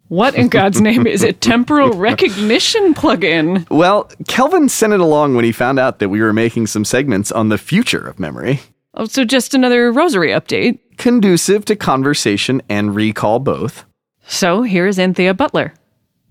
What 0.07 0.35
in 0.35 0.47
God's 0.47 0.79
name 0.89 1.05
is 1.05 1.21
a 1.21 1.33
temporal 1.33 1.91
recognition 1.97 2.93
plugin? 2.93 3.69
Well, 3.69 4.09
Kelvin 4.29 4.69
sent 4.69 4.93
it 4.93 5.01
along 5.01 5.35
when 5.35 5.43
he 5.43 5.51
found 5.51 5.79
out 5.79 5.99
that 5.99 6.07
we 6.07 6.21
were 6.21 6.31
making 6.31 6.67
some 6.67 6.85
segments 6.85 7.29
on 7.29 7.49
the 7.49 7.57
future 7.57 8.07
of 8.07 8.21
memory, 8.21 8.61
Oh, 8.93 9.03
so 9.03 9.25
just 9.25 9.53
another 9.53 9.91
rosary 9.91 10.29
update. 10.29 10.79
conducive 10.97 11.65
to 11.65 11.75
conversation 11.75 12.61
and 12.69 12.95
recall 12.95 13.39
both. 13.39 13.83
So 14.25 14.61
here 14.63 14.87
is 14.87 14.97
Anthea 14.97 15.33
Butler, 15.33 15.73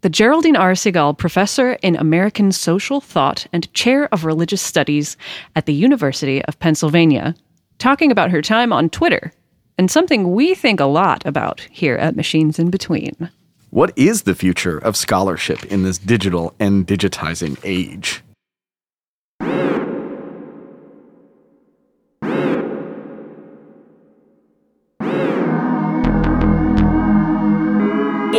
the 0.02 0.08
Geraldine 0.08 0.56
R. 0.56 0.72
Segal 0.72 1.16
Professor 1.16 1.72
in 1.82 1.96
American 1.96 2.52
Social 2.52 3.00
Thought 3.00 3.46
and 3.52 3.72
Chair 3.74 4.08
of 4.12 4.24
Religious 4.24 4.62
Studies 4.62 5.16
at 5.54 5.66
the 5.66 5.74
University 5.74 6.42
of 6.46 6.58
Pennsylvania, 6.58 7.34
talking 7.78 8.10
about 8.10 8.30
her 8.30 8.40
time 8.40 8.72
on 8.72 8.88
Twitter 8.88 9.32
and 9.76 9.90
something 9.90 10.32
we 10.32 10.54
think 10.54 10.80
a 10.80 10.86
lot 10.86 11.24
about 11.26 11.60
here 11.70 11.96
at 11.96 12.16
Machines 12.16 12.58
in 12.58 12.70
Between. 12.70 13.30
What 13.70 13.92
is 13.96 14.22
the 14.22 14.34
future 14.34 14.78
of 14.78 14.96
scholarship 14.96 15.64
in 15.66 15.82
this 15.82 15.98
digital 15.98 16.54
and 16.58 16.86
digitizing 16.86 17.58
age? 17.62 18.22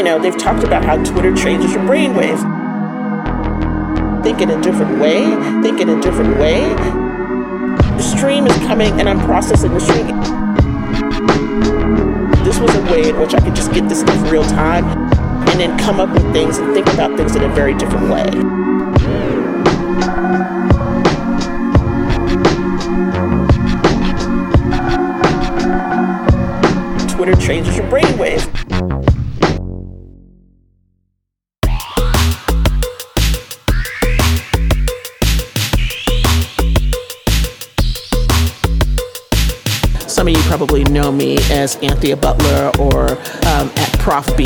You 0.01 0.05
know, 0.05 0.17
they've 0.17 0.35
talked 0.35 0.63
about 0.63 0.83
how 0.83 0.97
Twitter 1.03 1.31
changes 1.35 1.73
your 1.73 1.83
brainwave. 1.83 2.41
Think 4.23 4.41
in 4.41 4.49
a 4.49 4.59
different 4.59 4.99
way, 4.99 5.21
think 5.61 5.79
in 5.79 5.89
a 5.89 6.01
different 6.01 6.39
way. 6.39 6.73
The 6.73 8.01
stream 8.01 8.47
is 8.47 8.57
coming 8.65 8.99
and 8.99 9.07
I'm 9.07 9.19
processing 9.19 9.75
the 9.75 9.79
stream. 9.79 10.19
This 12.43 12.57
was 12.59 12.73
a 12.73 12.81
way 12.91 13.09
in 13.09 13.19
which 13.19 13.35
I 13.35 13.41
could 13.41 13.55
just 13.55 13.71
get 13.73 13.87
this 13.87 13.99
stuff 13.99 14.31
real 14.31 14.43
time 14.43 14.85
and 15.47 15.59
then 15.59 15.77
come 15.77 15.99
up 15.99 16.09
with 16.09 16.33
things 16.33 16.57
and 16.57 16.73
think 16.73 16.87
about 16.87 17.15
things 17.15 17.35
in 17.35 17.43
a 17.43 17.49
very 17.49 17.75
different 17.75 18.09
way. 18.09 18.25
Twitter 27.07 27.35
changes 27.39 27.77
your 27.77 27.85
brainwave. 27.85 28.70
Probably 40.67 40.83
know 40.93 41.11
me 41.11 41.37
as 41.49 41.75
Anthea 41.77 42.15
Butler 42.15 42.71
or 42.77 43.09
um, 43.47 43.71
at 43.77 43.97
Prof 43.97 44.27
B 44.37 44.45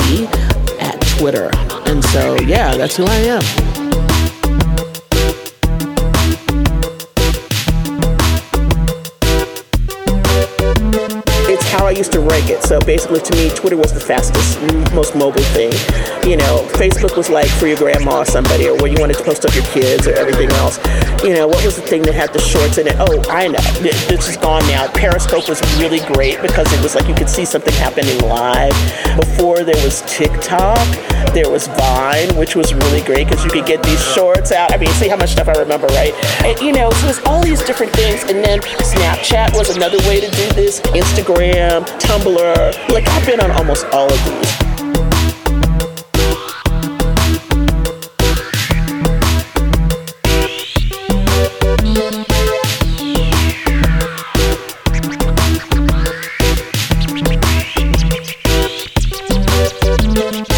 at 0.79 0.97
Twitter. 1.17 1.49
And 1.87 2.01
so, 2.05 2.37
yeah, 2.39 2.77
that's 2.77 2.95
who 2.95 3.03
I 3.03 3.15
am. 3.15 3.74
Used 11.95 12.11
to 12.13 12.19
rank 12.19 12.49
it. 12.49 12.61
So 12.63 12.79
basically, 12.79 13.21
to 13.21 13.35
me, 13.35 13.49
Twitter 13.49 13.77
was 13.77 13.93
the 13.93 13.99
fastest, 13.99 14.59
most 14.93 15.15
mobile 15.15 15.41
thing. 15.55 15.71
You 16.29 16.37
know, 16.37 16.67
Facebook 16.73 17.15
was 17.17 17.29
like 17.29 17.47
for 17.47 17.67
your 17.67 17.77
grandma 17.77 18.19
or 18.19 18.25
somebody, 18.25 18.67
or 18.67 18.75
where 18.77 18.91
you 18.91 18.97
wanted 18.99 19.17
to 19.17 19.23
post 19.23 19.45
up 19.45 19.53
your 19.55 19.65
kids 19.65 20.07
or 20.07 20.13
everything 20.13 20.51
else. 20.51 20.77
You 21.23 21.33
know, 21.33 21.47
what 21.47 21.63
was 21.65 21.75
the 21.75 21.81
thing 21.81 22.01
that 22.03 22.13
had 22.13 22.33
the 22.33 22.39
shorts 22.39 22.77
in 22.77 22.87
it? 22.87 22.95
Oh, 22.99 23.23
I 23.29 23.47
know. 23.47 23.61
This 23.81 24.29
is 24.29 24.37
gone 24.37 24.65
now. 24.67 24.87
Periscope 24.91 25.47
was 25.47 25.61
really 25.79 25.99
great 26.13 26.41
because 26.41 26.71
it 26.73 26.81
was 26.81 26.95
like 26.95 27.07
you 27.07 27.15
could 27.15 27.29
see 27.29 27.45
something 27.45 27.73
happening 27.75 28.17
live. 28.19 28.73
Before 29.17 29.63
there 29.63 29.81
was 29.83 30.01
TikTok, 30.07 30.85
there 31.33 31.49
was 31.49 31.67
Vine, 31.67 32.35
which 32.37 32.55
was 32.55 32.73
really 32.73 33.01
great 33.01 33.27
because 33.27 33.43
you 33.43 33.51
could 33.51 33.65
get 33.65 33.83
these 33.83 34.01
shorts 34.13 34.51
out. 34.51 34.73
I 34.73 34.77
mean, 34.77 34.89
see 34.91 35.07
how 35.07 35.17
much 35.17 35.31
stuff 35.31 35.47
I 35.47 35.53
remember, 35.53 35.87
right? 35.87 36.13
And, 36.43 36.59
you 36.59 36.71
know, 36.71 36.89
so 36.91 37.07
it's 37.07 37.25
all 37.25 37.43
these 37.43 37.63
different 37.63 37.93
things. 37.93 38.23
And 38.23 38.43
then 38.43 38.59
Snapchat 38.61 39.55
was 39.57 39.75
another 39.75 39.97
way 40.07 40.19
to 40.19 40.29
do 40.29 40.47
this. 40.53 40.81
Instagram, 40.81 41.84
Tumblr. 41.99 42.89
Like, 42.89 43.07
I've 43.07 43.25
been 43.25 43.39
on 43.41 43.51
almost 43.51 43.85
all 43.87 44.11
of 44.11 44.25
these. 44.25 44.55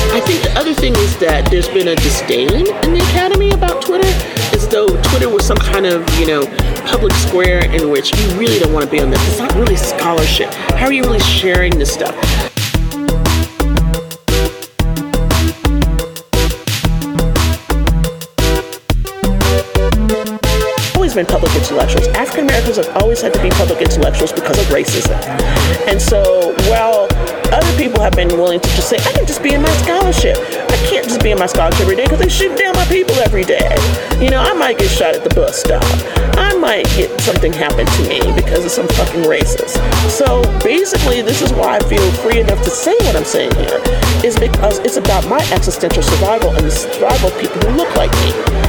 I 0.09 0.19
think 0.21 0.41
the 0.41 0.53
other 0.57 0.73
thing 0.73 0.95
is 0.95 1.17
that 1.19 1.47
there's 1.51 1.69
been 1.69 1.89
a 1.89 1.95
disdain 1.95 2.65
of, 5.87 6.07
you 6.19 6.27
know, 6.27 6.45
public 6.85 7.13
square 7.13 7.65
in 7.73 7.89
which 7.89 8.17
you 8.17 8.37
really 8.37 8.59
don't 8.59 8.73
want 8.73 8.85
to 8.85 8.91
be 8.91 9.01
on 9.01 9.09
this. 9.09 9.19
It's 9.27 9.39
not 9.39 9.53
really 9.55 9.75
scholarship. 9.75 10.53
How 10.53 10.85
are 10.85 10.93
you 10.93 11.03
really 11.03 11.19
sharing 11.19 11.77
this 11.77 11.93
stuff? 11.93 12.56
Been 21.17 21.25
public 21.25 21.49
intellectuals. 21.55 22.07
African 22.09 22.45
Americans 22.45 22.77
have 22.77 22.95
always 23.01 23.21
had 23.21 23.33
to 23.33 23.41
be 23.41 23.49
public 23.49 23.81
intellectuals 23.81 24.31
because 24.31 24.59
of 24.59 24.65
racism. 24.67 25.17
And 25.89 25.99
so 25.99 26.53
while 26.69 27.09
other 27.49 27.73
people 27.75 27.99
have 28.01 28.13
been 28.13 28.29
willing 28.37 28.59
to 28.59 28.69
just 28.77 28.87
say, 28.87 28.97
I 28.97 29.11
can 29.17 29.25
just 29.25 29.41
be 29.41 29.55
in 29.55 29.63
my 29.63 29.73
scholarship. 29.81 30.37
I 30.37 30.77
can't 30.85 31.09
just 31.09 31.23
be 31.23 31.31
in 31.31 31.39
my 31.39 31.47
scholarship 31.47 31.81
every 31.81 31.95
day 31.95 32.03
because 32.03 32.19
they 32.19 32.29
shoot 32.29 32.55
down 32.55 32.75
my 32.75 32.85
people 32.85 33.15
every 33.25 33.43
day. 33.43 33.65
You 34.21 34.29
know, 34.29 34.37
I 34.37 34.53
might 34.53 34.77
get 34.77 34.91
shot 34.91 35.15
at 35.15 35.23
the 35.23 35.33
bus 35.33 35.57
stop. 35.57 35.81
I 36.37 36.53
might 36.53 36.85
get 36.93 37.09
something 37.21 37.51
happen 37.51 37.87
to 37.87 38.01
me 38.05 38.21
because 38.37 38.63
of 38.63 38.69
some 38.69 38.87
fucking 38.87 39.25
racist. 39.25 39.81
So 40.11 40.45
basically, 40.61 41.23
this 41.23 41.41
is 41.41 41.51
why 41.51 41.77
I 41.77 41.79
feel 41.89 42.11
free 42.21 42.41
enough 42.41 42.61
to 42.61 42.69
say 42.69 42.93
what 43.09 43.15
I'm 43.15 43.25
saying 43.25 43.55
here, 43.55 43.81
is 44.23 44.37
because 44.37 44.77
it's 44.85 44.97
about 44.97 45.27
my 45.27 45.41
existential 45.49 46.03
survival 46.03 46.53
and 46.53 46.65
the 46.65 46.71
survival 46.71 47.29
of 47.29 47.41
people 47.41 47.57
who 47.61 47.75
look 47.75 47.89
like 47.95 48.11
me. 48.21 48.66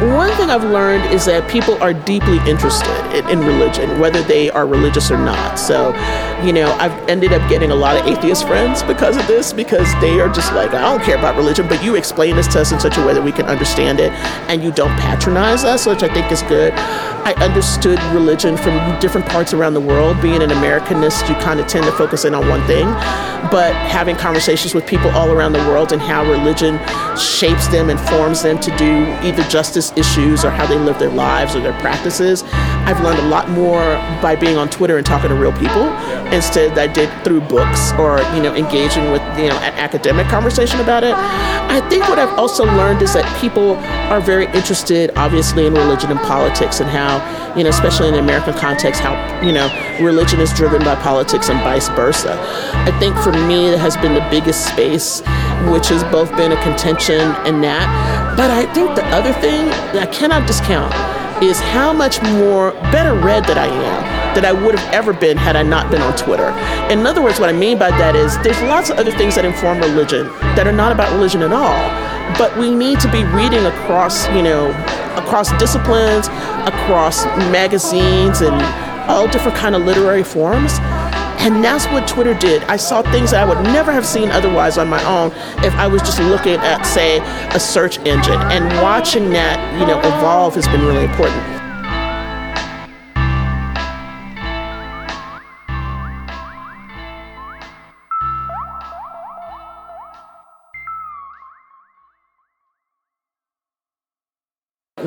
One 0.00 0.30
thing 0.36 0.48
I've 0.48 0.62
learned 0.62 1.12
is 1.12 1.24
that 1.24 1.50
people 1.50 1.74
are 1.82 1.92
deeply 1.92 2.38
interested 2.48 3.16
in, 3.16 3.28
in, 3.28 3.40
religion, 3.40 3.98
whether 3.98 4.22
they 4.22 4.48
are 4.48 4.64
religious 4.64 5.10
or 5.10 5.18
not. 5.18 5.58
So, 5.58 5.90
you 6.44 6.52
know, 6.52 6.70
I've 6.78 6.92
ended 7.08 7.32
up 7.32 7.48
getting 7.48 7.70
a 7.70 7.74
lot 7.74 7.96
of 7.96 8.06
atheist 8.06 8.46
friends 8.46 8.82
because 8.82 9.16
of 9.16 9.26
this, 9.26 9.52
because 9.52 9.92
they 10.00 10.20
are 10.20 10.28
just 10.28 10.52
like, 10.52 10.70
I 10.70 10.82
don't 10.82 11.02
care 11.02 11.18
about 11.18 11.36
religion, 11.36 11.66
but 11.68 11.82
you 11.82 11.96
explain 11.96 12.36
this 12.36 12.46
to 12.48 12.60
us 12.60 12.72
in 12.72 12.78
such 12.78 12.96
a 12.96 13.04
way 13.04 13.12
that 13.12 13.22
we 13.22 13.32
can 13.32 13.46
understand 13.46 13.98
it 13.98 14.12
and 14.48 14.62
you 14.62 14.70
don't 14.70 14.96
patronize 15.00 15.64
us, 15.64 15.86
which 15.86 16.02
I 16.02 16.12
think 16.12 16.30
is 16.30 16.42
good. 16.42 16.72
I 16.76 17.34
understood 17.44 18.00
religion 18.14 18.56
from 18.56 18.98
different 19.00 19.26
parts 19.26 19.52
around 19.52 19.74
the 19.74 19.80
world. 19.80 20.20
Being 20.22 20.42
an 20.42 20.50
Americanist, 20.50 21.28
you 21.28 21.34
kind 21.36 21.60
of 21.60 21.66
tend 21.66 21.84
to 21.84 21.92
focus 21.92 22.24
in 22.24 22.34
on 22.34 22.48
one 22.48 22.64
thing, 22.66 22.86
but 23.50 23.74
having 23.74 24.16
conversations 24.16 24.74
with 24.74 24.86
people 24.86 25.10
all 25.10 25.30
around 25.30 25.52
the 25.52 25.58
world 25.68 25.92
and 25.92 26.00
how 26.00 26.24
religion 26.24 26.78
shapes 27.16 27.66
them 27.68 27.90
and 27.90 28.00
forms 28.00 28.42
them 28.42 28.58
to 28.60 28.74
do 28.76 29.06
either 29.22 29.42
justice 29.44 29.92
issues 29.96 30.44
or 30.44 30.50
how 30.50 30.66
they 30.66 30.78
live 30.78 30.98
their 30.98 31.10
lives 31.10 31.56
or 31.56 31.60
their 31.60 31.78
practices. 31.80 32.44
I've 32.44 33.02
learned 33.02 33.18
a 33.18 33.28
lot 33.28 33.50
more 33.50 33.82
by 34.22 34.36
being 34.36 34.56
on 34.56 34.70
Twitter 34.70 34.96
and 34.96 35.04
talking 35.04 35.28
to 35.28 35.34
real 35.34 35.52
people 35.52 35.88
instead 36.32 36.78
I 36.78 36.86
did 36.86 37.08
through 37.24 37.40
books 37.42 37.92
or 37.92 38.18
you 38.34 38.42
know 38.42 38.54
engaging 38.54 39.10
with 39.10 39.22
you 39.38 39.48
know 39.48 39.58
an 39.58 39.74
academic 39.74 40.26
conversation 40.28 40.80
about 40.80 41.04
it. 41.04 41.14
I 41.14 41.86
think 41.88 42.08
what 42.08 42.18
I've 42.18 42.38
also 42.38 42.64
learned 42.64 43.02
is 43.02 43.14
that 43.14 43.24
people 43.40 43.76
are 44.10 44.20
very 44.20 44.46
interested, 44.46 45.10
obviously, 45.16 45.66
in 45.66 45.74
religion 45.74 46.10
and 46.10 46.20
politics 46.20 46.80
and 46.80 46.88
how 46.88 47.18
you 47.56 47.64
know, 47.64 47.70
especially 47.70 48.08
in 48.08 48.14
the 48.14 48.20
American 48.20 48.54
context, 48.54 49.00
how 49.00 49.14
you 49.44 49.52
know 49.52 49.68
religion 50.00 50.40
is 50.40 50.52
driven 50.52 50.82
by 50.84 50.94
politics 50.96 51.48
and 51.48 51.58
vice 51.60 51.88
versa. 51.90 52.36
I 52.72 52.96
think 52.98 53.16
for 53.18 53.32
me, 53.32 53.70
that 53.70 53.78
has 53.78 53.96
been 53.96 54.14
the 54.14 54.26
biggest 54.30 54.68
space, 54.68 55.20
which 55.70 55.88
has 55.88 56.04
both 56.04 56.30
been 56.36 56.52
a 56.52 56.62
contention 56.62 57.20
and 57.46 57.62
that. 57.64 58.34
But 58.36 58.50
I 58.50 58.72
think 58.72 58.94
the 58.94 59.04
other 59.06 59.32
thing 59.34 59.66
that 59.92 60.08
I 60.08 60.12
cannot 60.12 60.46
discount 60.46 60.94
is 61.42 61.60
how 61.60 61.92
much 61.92 62.20
more 62.22 62.72
better 62.92 63.14
read 63.14 63.44
that 63.44 63.58
I 63.58 63.66
am 63.66 64.17
that 64.34 64.44
I 64.44 64.52
would 64.52 64.78
have 64.78 64.94
ever 64.94 65.12
been 65.12 65.36
had 65.36 65.56
I 65.56 65.62
not 65.62 65.90
been 65.90 66.02
on 66.02 66.16
Twitter. 66.16 66.48
In 66.90 67.06
other 67.06 67.22
words, 67.22 67.40
what 67.40 67.48
I 67.48 67.52
mean 67.52 67.78
by 67.78 67.90
that 67.90 68.14
is 68.14 68.36
there's 68.38 68.60
lots 68.62 68.90
of 68.90 68.98
other 68.98 69.12
things 69.12 69.34
that 69.34 69.44
inform 69.44 69.78
religion 69.78 70.26
that 70.56 70.66
are 70.66 70.72
not 70.72 70.92
about 70.92 71.12
religion 71.12 71.42
at 71.42 71.52
all. 71.52 71.78
But 72.36 72.56
we 72.58 72.70
need 72.74 73.00
to 73.00 73.10
be 73.10 73.24
reading 73.24 73.64
across, 73.66 74.28
you 74.28 74.42
know, 74.42 74.70
across 75.16 75.50
disciplines, 75.58 76.28
across 76.68 77.24
magazines 77.50 78.40
and 78.40 78.54
all 79.10 79.26
different 79.28 79.56
kind 79.56 79.74
of 79.74 79.82
literary 79.82 80.22
forms. 80.22 80.78
And 81.40 81.62
that's 81.62 81.86
what 81.86 82.06
Twitter 82.06 82.34
did. 82.34 82.62
I 82.64 82.76
saw 82.76 83.00
things 83.00 83.30
that 83.30 83.42
I 83.42 83.48
would 83.48 83.62
never 83.64 83.92
have 83.92 84.04
seen 84.04 84.30
otherwise 84.30 84.76
on 84.76 84.88
my 84.88 85.02
own 85.04 85.30
if 85.64 85.72
I 85.74 85.86
was 85.86 86.02
just 86.02 86.18
looking 86.20 86.56
at, 86.56 86.82
say, 86.82 87.20
a 87.54 87.60
search 87.60 87.98
engine. 88.00 88.40
And 88.50 88.64
watching 88.82 89.30
that, 89.30 89.56
you 89.80 89.86
know, 89.86 89.98
evolve 90.00 90.56
has 90.56 90.66
been 90.66 90.84
really 90.84 91.04
important. 91.04 91.57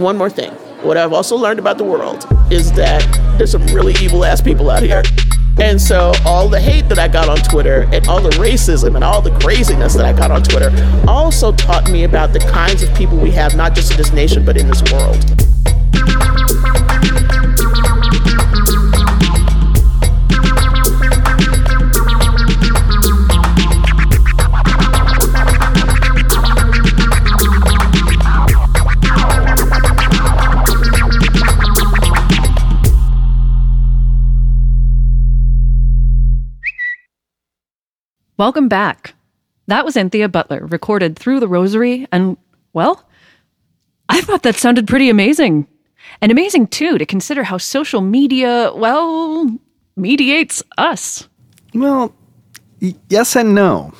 One 0.01 0.17
more 0.17 0.31
thing. 0.31 0.51
What 0.81 0.97
I've 0.97 1.13
also 1.13 1.35
learned 1.35 1.59
about 1.59 1.77
the 1.77 1.83
world 1.83 2.25
is 2.49 2.71
that 2.71 3.05
there's 3.37 3.51
some 3.51 3.63
really 3.67 3.93
evil 4.01 4.25
ass 4.25 4.41
people 4.41 4.71
out 4.71 4.81
here. 4.81 5.03
And 5.59 5.79
so 5.79 6.11
all 6.25 6.49
the 6.49 6.59
hate 6.59 6.89
that 6.89 6.97
I 6.97 7.07
got 7.07 7.29
on 7.29 7.37
Twitter 7.37 7.87
and 7.93 8.07
all 8.07 8.19
the 8.19 8.31
racism 8.31 8.95
and 8.95 9.03
all 9.03 9.21
the 9.21 9.29
craziness 9.37 9.93
that 9.93 10.05
I 10.05 10.11
got 10.11 10.31
on 10.31 10.41
Twitter 10.41 10.71
also 11.07 11.51
taught 11.51 11.91
me 11.91 12.03
about 12.03 12.33
the 12.33 12.39
kinds 12.39 12.81
of 12.81 12.91
people 12.95 13.15
we 13.15 13.29
have, 13.29 13.55
not 13.55 13.75
just 13.75 13.91
in 13.91 13.97
this 13.97 14.11
nation, 14.11 14.43
but 14.43 14.57
in 14.57 14.67
this 14.67 14.81
world. 14.91 15.23
Welcome 38.41 38.69
back. 38.69 39.13
That 39.67 39.86
was 39.86 39.95
Anthea 39.95 40.27
Butler, 40.27 40.65
recorded 40.65 41.15
through 41.15 41.41
the 41.41 41.47
Rosary, 41.47 42.08
and, 42.12 42.38
well, 42.73 43.08
I 44.10 44.21
thought 44.21 44.41
that 44.41 44.56
sounded 44.56 44.88
pretty 44.88 45.12
amazing. 45.12 45.67
And 46.23 46.32
amazing, 46.32 46.69
too, 46.69 46.97
to 46.97 47.06
consider 47.06 47.43
how 47.43 47.60
social 47.60 48.01
media, 48.01 48.71
well, 48.73 49.47
mediates 49.95 50.63
us. 50.80 51.30
Well, 51.75 52.15
y- 52.82 52.95
yes 53.10 53.36
and 53.36 53.54
no. 53.54 53.93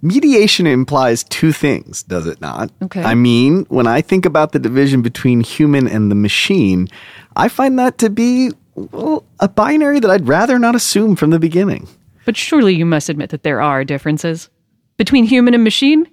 Mediation 0.00 0.66
implies 0.66 1.22
two 1.24 1.52
things, 1.52 2.02
does 2.02 2.26
it 2.26 2.40
not? 2.40 2.70
Okay. 2.80 3.02
I 3.02 3.14
mean, 3.14 3.66
when 3.68 3.86
I 3.86 4.00
think 4.00 4.24
about 4.24 4.52
the 4.52 4.58
division 4.58 5.02
between 5.02 5.42
human 5.42 5.86
and 5.86 6.10
the 6.10 6.14
machine, 6.14 6.88
I 7.36 7.50
find 7.50 7.78
that 7.78 7.98
to 7.98 8.08
be 8.08 8.52
well, 8.74 9.26
a 9.38 9.50
binary 9.50 10.00
that 10.00 10.10
I'd 10.10 10.26
rather 10.26 10.58
not 10.58 10.74
assume 10.74 11.14
from 11.14 11.28
the 11.28 11.38
beginning. 11.38 11.86
But 12.26 12.36
surely 12.36 12.74
you 12.74 12.84
must 12.84 13.08
admit 13.08 13.30
that 13.30 13.44
there 13.44 13.62
are 13.62 13.84
differences 13.84 14.50
between 14.98 15.24
human 15.24 15.54
and 15.54 15.64
machine? 15.64 16.06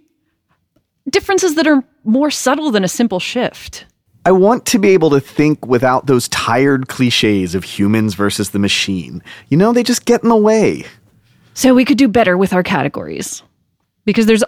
Differences 1.10 1.56
that 1.56 1.68
are 1.68 1.84
more 2.06 2.32
subtle 2.32 2.72
than 2.72 2.86
a 2.86 2.88
simple 2.88 3.20
shift. 3.20 3.86
I 4.26 4.32
want 4.32 4.66
to 4.68 4.80
be 4.80 4.90
able 4.90 5.10
to 5.10 5.20
think 5.20 5.66
without 5.66 6.06
those 6.06 6.30
tired 6.30 6.88
cliches 6.88 7.56
of 7.56 7.66
humans 7.66 8.14
versus 8.14 8.52
the 8.52 8.60
machine. 8.60 9.22
You 9.50 9.58
know, 9.58 9.74
they 9.74 9.84
just 9.84 10.06
get 10.06 10.24
in 10.24 10.30
the 10.30 10.38
way. 10.38 10.86
So 11.56 11.74
we 11.74 11.84
could 11.84 11.98
do 11.98 12.08
better 12.08 12.38
with 12.38 12.54
our 12.54 12.64
categories. 12.64 13.44
Because 14.06 14.28
there's 14.28 14.44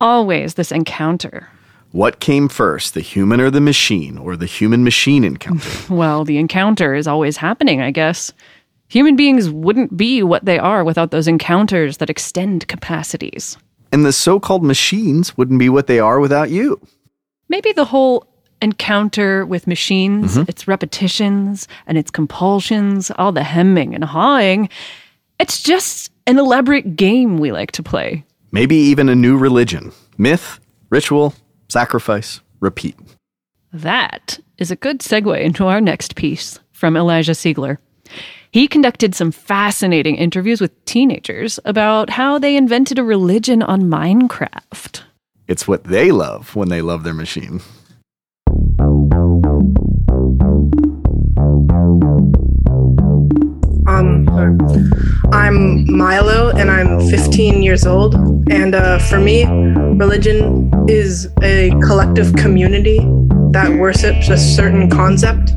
always 0.00 0.54
this 0.54 0.72
encounter. 0.72 1.48
What 1.92 2.20
came 2.20 2.48
first, 2.48 2.92
the 2.92 3.00
human 3.00 3.40
or 3.40 3.50
the 3.50 3.60
machine, 3.60 4.18
or 4.18 4.36
the 4.36 4.44
human 4.44 4.84
machine 4.84 5.24
encounter? 5.24 5.70
Well, 5.88 6.24
the 6.24 6.36
encounter 6.36 6.94
is 6.94 7.06
always 7.06 7.36
happening, 7.38 7.80
I 7.80 7.90
guess. 7.90 8.32
Human 8.88 9.16
beings 9.16 9.50
wouldn't 9.50 9.96
be 9.96 10.22
what 10.22 10.44
they 10.44 10.58
are 10.58 10.84
without 10.84 11.10
those 11.10 11.26
encounters 11.28 11.96
that 11.98 12.10
extend 12.10 12.68
capacities. 12.68 13.56
and 13.92 14.04
the 14.04 14.12
so 14.12 14.38
called 14.40 14.64
machines 14.64 15.36
wouldn't 15.36 15.58
be 15.58 15.68
what 15.68 15.86
they 15.86 15.98
are 15.98 16.20
without 16.20 16.50
you. 16.50 16.80
Maybe 17.48 17.72
the 17.72 17.84
whole 17.84 18.26
encounter 18.60 19.46
with 19.46 19.66
machines, 19.66 20.36
mm-hmm. 20.36 20.48
its 20.48 20.66
repetitions 20.66 21.68
and 21.86 21.96
its 21.96 22.10
compulsions, 22.10 23.10
all 23.12 23.32
the 23.32 23.42
hemming 23.42 23.94
and 23.94 24.04
hawing, 24.04 24.68
it's 25.38 25.62
just 25.62 26.10
an 26.26 26.38
elaborate 26.38 26.96
game 26.96 27.38
we 27.38 27.52
like 27.52 27.72
to 27.72 27.82
play. 27.82 28.24
Maybe 28.50 28.76
even 28.76 29.08
a 29.08 29.14
new 29.14 29.36
religion 29.36 29.92
myth, 30.18 30.58
ritual, 30.90 31.34
sacrifice, 31.68 32.40
repeat. 32.60 32.96
That 33.72 34.40
is 34.58 34.70
a 34.70 34.76
good 34.76 35.00
segue 35.00 35.40
into 35.40 35.66
our 35.66 35.80
next 35.80 36.16
piece 36.16 36.58
from 36.72 36.96
Elijah 36.96 37.32
Siegler. 37.32 37.78
He 38.56 38.68
conducted 38.68 39.14
some 39.14 39.32
fascinating 39.32 40.16
interviews 40.16 40.62
with 40.62 40.82
teenagers 40.86 41.60
about 41.66 42.08
how 42.08 42.38
they 42.38 42.56
invented 42.56 42.98
a 42.98 43.04
religion 43.04 43.62
on 43.62 43.82
Minecraft. 43.82 45.02
It's 45.46 45.68
what 45.68 45.84
they 45.84 46.10
love 46.10 46.56
when 46.56 46.70
they 46.70 46.80
love 46.80 47.02
their 47.04 47.12
machine. 47.12 47.60
I'm 53.86 54.24
Milo, 55.94 56.48
and 56.56 56.70
I'm 56.70 57.10
15 57.10 57.62
years 57.62 57.84
old. 57.84 58.14
And 58.50 58.74
uh, 58.74 58.98
for 59.00 59.20
me, 59.20 59.44
religion 59.44 60.72
is 60.88 61.28
a 61.42 61.72
collective 61.82 62.34
community 62.36 63.00
that 63.50 63.76
worships 63.78 64.30
a 64.30 64.38
certain 64.38 64.88
concept 64.88 65.52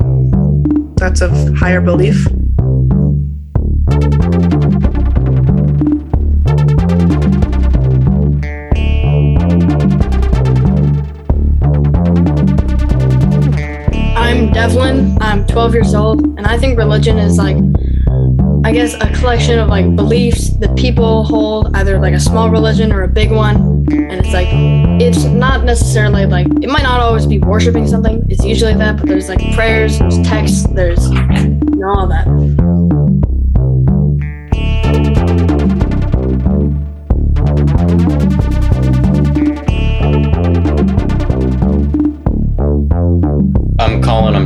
that's 0.96 1.22
of 1.22 1.30
higher 1.56 1.80
belief. 1.80 2.26
Devlin. 14.60 15.16
I'm 15.22 15.46
12 15.46 15.72
years 15.72 15.94
old, 15.94 16.22
and 16.36 16.46
I 16.46 16.58
think 16.58 16.76
religion 16.76 17.16
is 17.16 17.38
like, 17.38 17.56
I 18.62 18.72
guess, 18.72 18.92
a 18.92 19.10
collection 19.18 19.58
of 19.58 19.68
like 19.68 19.96
beliefs 19.96 20.50
that 20.58 20.76
people 20.76 21.24
hold, 21.24 21.74
either 21.76 21.98
like 21.98 22.12
a 22.12 22.20
small 22.20 22.50
religion 22.50 22.92
or 22.92 23.02
a 23.04 23.08
big 23.08 23.30
one. 23.30 23.86
And 23.90 24.12
it's 24.12 24.34
like, 24.34 24.48
it's 25.00 25.24
not 25.24 25.64
necessarily 25.64 26.26
like, 26.26 26.46
it 26.60 26.68
might 26.68 26.82
not 26.82 27.00
always 27.00 27.24
be 27.24 27.38
worshiping 27.38 27.86
something. 27.88 28.22
It's 28.28 28.44
usually 28.44 28.74
that, 28.74 28.98
but 28.98 29.08
there's 29.08 29.30
like 29.30 29.40
prayers, 29.54 29.98
there's 29.98 30.20
texts, 30.28 30.66
there's 30.74 31.08
you 31.08 31.76
know, 31.76 31.88
all 31.88 32.06
that. 32.08 32.26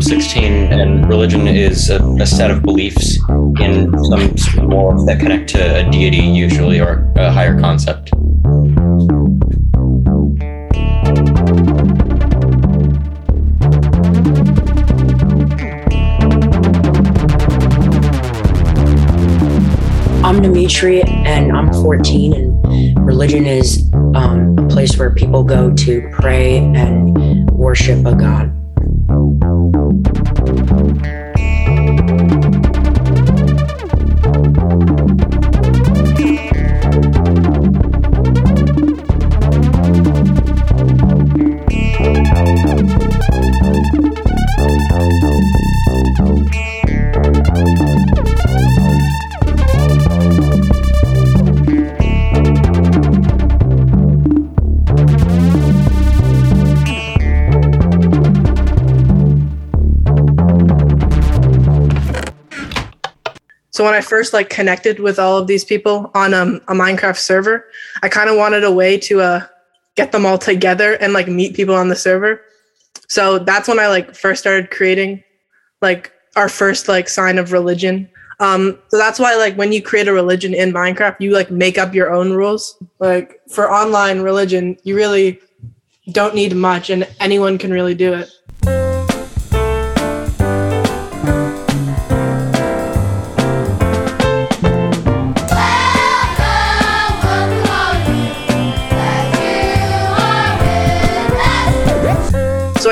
16, 0.05 0.45
and 0.45 1.09
religion 1.09 1.49
is 1.49 1.89
a, 1.89 1.99
a 2.21 2.27
set 2.27 2.51
of 2.51 2.63
beliefs 2.63 3.19
in 3.59 3.91
some 4.05 4.69
more 4.69 5.05
that 5.07 5.19
connect 5.19 5.49
to 5.51 5.59
a 5.59 5.91
deity, 5.91 6.19
usually, 6.19 6.79
or 6.79 7.11
a 7.17 7.33
higher 7.33 7.59
concept. 7.59 8.11
I'm 20.23 20.43
Dimitri 20.43 21.03
and 21.03 21.53
I'm 21.53 21.73
14 21.73 22.33
and 22.35 23.07
religion 23.07 23.47
is 23.47 23.91
um, 24.15 24.59
a 24.59 24.69
place 24.69 24.99
where 24.99 25.11
people 25.11 25.45
go 25.45 25.73
to 25.73 26.11
pray 26.13 26.59
and 26.59 27.51
worship 27.51 28.05
a 28.07 28.15
god. 28.15 28.64
When 63.85 63.93
I 63.93 64.01
first 64.01 64.33
like 64.33 64.49
connected 64.49 64.99
with 64.99 65.19
all 65.19 65.37
of 65.37 65.47
these 65.47 65.63
people 65.63 66.11
on 66.15 66.33
um, 66.33 66.63
a 66.69 66.73
Minecraft 66.73 67.19
server, 67.19 67.67
I 68.03 68.09
kind 68.09 68.31
of 68.31 68.37
wanted 68.37 68.65
a 68.65 68.73
way 68.73 68.97
to 69.01 69.21
uh, 69.21 69.47
get 69.95 70.11
them 70.11 70.25
all 70.25 70.39
together 70.39 70.95
and 70.95 71.13
like 71.13 71.29
meet 71.29 71.55
people 71.55 71.75
on 71.75 71.89
the 71.89 71.95
server. 71.95 72.41
So 73.09 73.39
that's 73.39 73.69
when 73.69 73.79
I 73.79 73.89
like 73.89 74.15
first 74.15 74.41
started 74.41 74.71
creating 74.71 75.23
like 75.83 76.11
our 76.35 76.49
first 76.49 76.89
like 76.89 77.11
sign 77.11 77.37
of 77.37 77.53
religion. 77.53 78.09
Um, 78.41 78.79
so 78.89 78.97
that's 78.97 79.19
why 79.19 79.37
like 79.37 79.55
when 79.57 79.71
you 79.71 79.83
create 79.83 80.09
a 80.09 80.15
religion 80.15 80.55
in 80.55 80.73
Minecraft, 80.73 81.21
you 81.21 81.33
like 81.33 81.51
make 81.51 81.77
up 81.77 81.95
your 81.95 82.11
own 82.11 82.33
rules. 82.33 82.83
Like 83.01 83.39
for 83.51 83.71
online 83.71 84.21
religion, 84.23 84.79
you 84.85 84.97
really 84.97 85.41
don't 86.11 86.35
need 86.35 86.57
much, 86.57 86.89
and 86.89 87.07
anyone 87.21 87.59
can 87.59 87.71
really 87.71 87.95
do 87.95 88.15
it. 88.15 88.31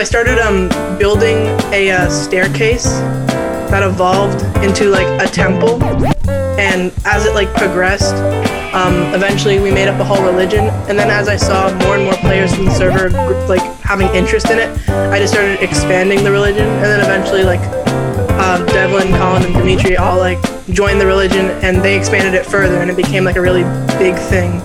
I 0.03 0.05
started 0.05 0.41
um, 0.41 0.69
building 0.99 1.47
a 1.73 1.93
uh, 1.93 2.09
staircase 2.09 2.87
that 3.71 3.85
evolved 3.85 4.43
into 4.65 4.91
like 4.91 5.07
a 5.23 5.33
temple, 5.33 5.81
and 6.59 6.93
as 7.05 7.25
it 7.25 7.35
like 7.35 7.55
progressed, 7.55 8.17
um, 8.75 9.15
eventually 9.15 9.61
we 9.61 9.71
made 9.71 9.87
up 9.87 10.01
a 10.01 10.05
whole 10.05 10.21
religion. 10.25 10.65
And 10.89 10.99
then 10.99 11.09
as 11.09 11.29
I 11.29 11.37
saw 11.37 11.73
more 11.85 11.95
and 11.95 12.03
more 12.03 12.15
players 12.15 12.53
from 12.53 12.65
the 12.65 12.75
server 12.75 13.11
like 13.47 13.63
having 13.83 14.09
interest 14.09 14.51
in 14.51 14.59
it, 14.59 14.77
I 14.89 15.21
just 15.21 15.35
started 15.35 15.63
expanding 15.63 16.25
the 16.25 16.33
religion. 16.33 16.67
And 16.67 16.83
then 16.83 17.01
eventually 17.01 17.45
like 17.45 17.61
uh, 17.63 18.67
Devlin, 18.73 19.13
Colin, 19.13 19.45
and 19.45 19.55
Dimitri 19.55 19.97
all 19.99 20.19
like 20.19 20.43
joined 20.71 21.01
the 21.01 21.07
religion, 21.07 21.47
and 21.63 21.81
they 21.81 21.97
expanded 21.97 22.35
it 22.35 22.45
further, 22.45 22.79
and 22.79 22.91
it 22.91 22.97
became 22.97 23.23
like 23.23 23.37
a 23.37 23.41
really 23.41 23.63
big 24.01 24.17
thing. 24.17 24.61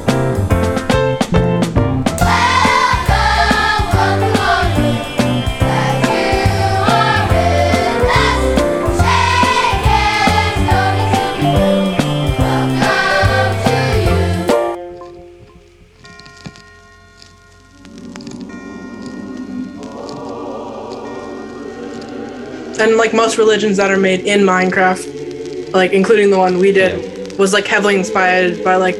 And 22.79 22.97
like 22.97 23.13
most 23.13 23.37
religions 23.37 23.77
that 23.77 23.91
are 23.91 23.97
made 23.97 24.21
in 24.21 24.41
Minecraft, 24.41 25.73
like 25.73 25.91
including 25.93 26.29
the 26.29 26.37
one 26.37 26.57
we 26.59 26.71
did, 26.71 27.37
was 27.37 27.53
like 27.53 27.65
heavily 27.65 27.95
inspired 27.95 28.63
by 28.63 28.75
like 28.75 28.97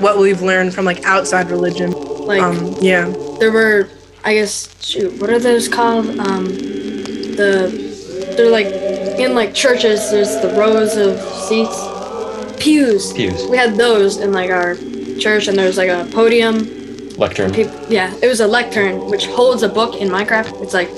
what 0.00 0.18
we've 0.18 0.42
learned 0.42 0.74
from 0.74 0.84
like 0.84 1.04
outside 1.04 1.50
religion. 1.50 1.92
Like, 1.92 2.42
um, 2.42 2.74
yeah, 2.80 3.12
there 3.38 3.52
were, 3.52 3.88
I 4.24 4.34
guess, 4.34 4.68
shoot, 4.84 5.20
what 5.20 5.30
are 5.30 5.38
those 5.38 5.68
called? 5.68 6.06
Um, 6.18 6.46
the, 6.46 8.34
they're 8.36 8.50
like, 8.50 8.66
in 9.18 9.34
like 9.34 9.54
churches, 9.54 10.10
there's 10.10 10.40
the 10.40 10.54
rows 10.56 10.96
of 10.96 11.18
seats, 11.48 12.62
pews. 12.62 13.12
Pews. 13.12 13.46
We 13.48 13.56
had 13.56 13.76
those 13.76 14.18
in 14.18 14.32
like 14.32 14.50
our 14.50 14.76
church, 15.18 15.48
and 15.48 15.58
there's 15.58 15.76
like 15.76 15.88
a 15.88 16.08
podium. 16.12 16.78
Lectern. 17.16 17.52
Peop 17.52 17.68
yeah, 17.88 18.14
it 18.22 18.28
was 18.28 18.40
a 18.40 18.46
lectern, 18.46 19.10
which 19.10 19.26
holds 19.26 19.62
a 19.62 19.68
book 19.68 19.96
in 19.96 20.08
Minecraft. 20.08 20.62
It's 20.62 20.74
like 20.74 20.88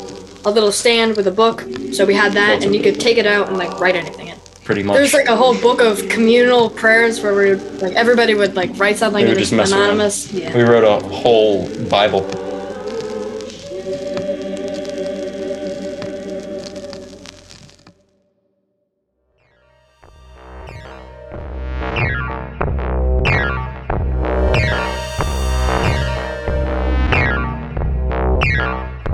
a 0.45 0.51
little 0.51 0.73
stand 0.73 1.17
with 1.17 1.27
a 1.27 1.31
book. 1.31 1.65
So 1.93 2.05
we 2.05 2.15
had 2.15 2.33
that, 2.33 2.63
and 2.65 2.75
you 2.75 2.83
could 2.83 3.01
take 3.01 3.19
it 3.19 3.27
out 3.27 3.49
and 3.49 3.57
like 3.57 3.79
write 3.81 3.97
anything 3.97 4.29
in. 4.29 4.39
Pretty 4.65 4.83
much. 4.85 4.97
There's 4.97 5.13
like 5.13 5.27
a 5.27 5.35
whole 5.37 5.61
book 5.61 5.81
of 5.81 6.09
communal 6.09 6.71
prayers 6.71 7.21
where 7.21 7.35
we 7.35 7.51
would, 7.51 7.83
like 7.83 7.95
everybody 7.95 8.35
would 8.35 8.55
like 8.55 8.71
write 8.79 8.97
something 8.97 9.25
we 9.25 9.31
would 9.31 9.39
just 9.39 9.53
mess 9.53 9.73
around. 9.73 9.83
anonymous. 9.83 10.33
Yeah. 10.33 10.57
We 10.57 10.63
wrote 10.63 10.85
a 10.85 11.05
whole 11.09 11.69
Bible. 11.89 12.23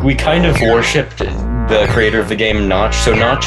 We 0.03 0.15
kind 0.15 0.47
of 0.47 0.61
worshipped 0.61 1.19
the 1.19 1.87
creator 1.91 2.21
of 2.21 2.29
the 2.29 2.37
game, 2.37 2.69
Notch. 2.69 2.97
So 2.97 3.15
Notch, 3.15 3.47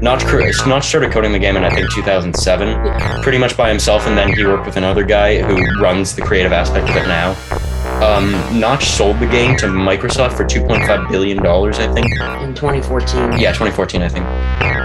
Notch, 0.00 0.24
Notch 0.66 0.84
started 0.86 1.10
coding 1.10 1.32
the 1.32 1.38
game 1.38 1.56
in 1.56 1.64
I 1.64 1.74
think 1.74 1.90
2007, 1.92 3.22
pretty 3.22 3.38
much 3.38 3.56
by 3.56 3.68
himself, 3.68 4.06
and 4.06 4.16
then 4.16 4.32
he 4.34 4.44
worked 4.44 4.66
with 4.66 4.76
another 4.76 5.04
guy 5.04 5.40
who 5.40 5.64
runs 5.80 6.14
the 6.14 6.22
creative 6.22 6.52
aspect 6.52 6.88
of 6.90 6.96
it 6.96 7.06
now. 7.08 7.34
Um, 8.02 8.32
Notch 8.60 8.84
sold 8.84 9.18
the 9.20 9.26
game 9.26 9.56
to 9.56 9.66
Microsoft 9.66 10.36
for 10.36 10.44
2.5 10.44 11.08
billion 11.10 11.42
dollars, 11.42 11.78
I 11.78 11.90
think. 11.92 12.06
In 12.42 12.54
2014. 12.54 13.38
Yeah, 13.38 13.52
2014, 13.52 14.02
I 14.02 14.08
think. 14.08 14.26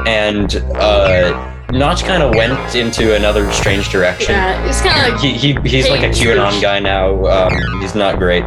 And 0.07 0.55
uh, 0.75 1.51
Notch 1.71 2.03
kind 2.03 2.23
of 2.23 2.33
went 2.35 2.73
into 2.73 3.15
another 3.15 3.51
strange 3.51 3.89
direction. 3.89 4.31
Yeah, 4.35 4.65
it's 4.67 4.81
kind 4.81 5.07
of 5.07 5.13
like 5.13 5.21
He, 5.21 5.33
he 5.33 5.69
he's 5.69 5.89
like 5.89 6.03
a 6.03 6.09
QAnon 6.09 6.61
guy 6.61 6.79
now. 6.79 7.25
Um, 7.25 7.53
he's 7.81 7.95
not 7.95 8.17
great. 8.17 8.43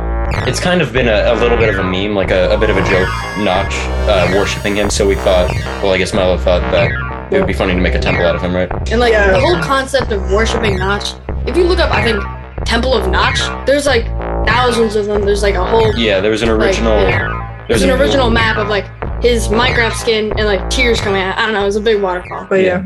It's 0.46 0.60
kind 0.60 0.82
of 0.82 0.92
been 0.92 1.08
a, 1.08 1.32
a 1.32 1.34
little 1.40 1.56
bit 1.56 1.68
of 1.68 1.78
a 1.78 1.84
meme, 1.84 2.14
like 2.14 2.30
a, 2.30 2.54
a 2.54 2.58
bit 2.58 2.70
of 2.70 2.76
a 2.76 2.84
joke, 2.84 3.08
Notch 3.38 3.74
uh, 4.08 4.30
worshiping 4.34 4.76
him. 4.76 4.90
So 4.90 5.06
we 5.06 5.14
thought, 5.14 5.50
well, 5.82 5.92
I 5.92 5.98
guess 5.98 6.12
Milo 6.12 6.36
thought 6.38 6.60
that 6.72 7.32
It 7.32 7.38
would 7.38 7.46
be 7.46 7.52
funny 7.52 7.74
to 7.74 7.80
make 7.80 7.94
a 7.94 7.98
temple 7.98 8.24
out 8.24 8.36
of 8.36 8.42
him, 8.42 8.54
right? 8.54 8.70
And 8.90 9.00
like 9.00 9.12
the 9.12 9.40
whole 9.40 9.60
concept 9.62 10.12
of 10.12 10.22
worshiping 10.30 10.76
Notch. 10.76 11.14
If 11.46 11.56
you 11.56 11.64
look 11.64 11.78
up, 11.78 11.90
I 11.92 12.02
think 12.02 12.22
Temple 12.66 12.94
of 12.94 13.10
Notch. 13.10 13.40
There's 13.66 13.86
like 13.86 14.06
thousands 14.46 14.96
of 14.96 15.06
them. 15.06 15.24
There's 15.24 15.42
like 15.42 15.54
a 15.54 15.64
whole. 15.64 15.94
Yeah, 15.96 16.20
there 16.20 16.30
was 16.30 16.42
an 16.42 16.48
like, 16.48 16.68
original. 16.68 16.92
yeah. 17.02 17.64
There's 17.68 17.82
an 17.82 17.90
original 17.90 18.30
map 18.30 18.56
of 18.58 18.68
like 18.68 18.84
his 19.22 19.48
Minecraft 19.48 19.94
skin 19.94 20.32
and 20.36 20.46
like 20.46 20.68
tears 20.70 21.00
coming 21.00 21.22
out. 21.22 21.38
I 21.38 21.46
don't 21.46 21.54
know. 21.54 21.62
It 21.62 21.66
was 21.66 21.76
a 21.76 21.80
big 21.80 22.02
waterfall. 22.02 22.46
But 22.48 22.60
yeah. 22.62 22.84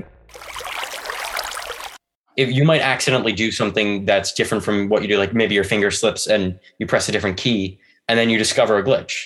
If 2.38 2.53
you 2.53 2.62
might 2.62 2.83
accidentally 2.83 3.33
do 3.33 3.51
something 3.51 4.05
that's 4.05 4.33
different 4.33 4.62
from 4.62 4.88
what 4.88 5.03
you 5.03 5.09
do, 5.09 5.18
like 5.18 5.35
maybe 5.35 5.57
your 5.57 5.64
finger 5.64 5.90
slips 5.90 6.29
and 6.29 6.57
you 6.79 6.87
press 6.87 7.09
a 7.09 7.12
different 7.12 7.37
key, 7.37 7.81
and 8.07 8.16
then 8.16 8.31
you 8.31 8.38
discover 8.38 8.79
a 8.79 8.85
glitch. 8.85 9.24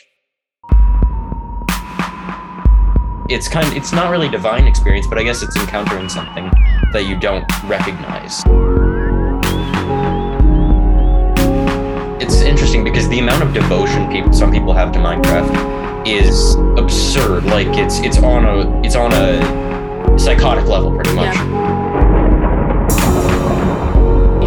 It's 3.28 3.48
kind 3.48 3.66
of, 3.66 3.76
it's 3.76 3.92
not 3.92 4.10
really 4.10 4.30
divine 4.30 4.66
experience, 4.66 5.06
but 5.06 5.18
I 5.18 5.24
guess 5.24 5.42
it's 5.42 5.54
encountering 5.58 6.08
something 6.08 6.50
that 6.94 7.04
you 7.06 7.20
don't 7.20 7.44
recognize. 7.64 8.42
It's 12.18 12.40
interesting 12.40 12.82
because 12.82 13.10
the 13.10 13.18
amount 13.18 13.42
of 13.42 13.52
devotion 13.52 14.10
people 14.10 14.32
some 14.32 14.50
people 14.50 14.72
have 14.72 14.90
to 14.92 14.98
Minecraft 14.98 16.08
is 16.08 16.54
absurd. 16.78 17.44
Like 17.44 17.68
it's 17.76 17.98
it's 17.98 18.16
on 18.16 18.46
a 18.46 18.80
it's 18.80 18.96
on 18.96 19.12
a 19.12 20.18
psychotic 20.18 20.64
level 20.64 20.94
pretty 20.94 21.14
much. 21.14 21.81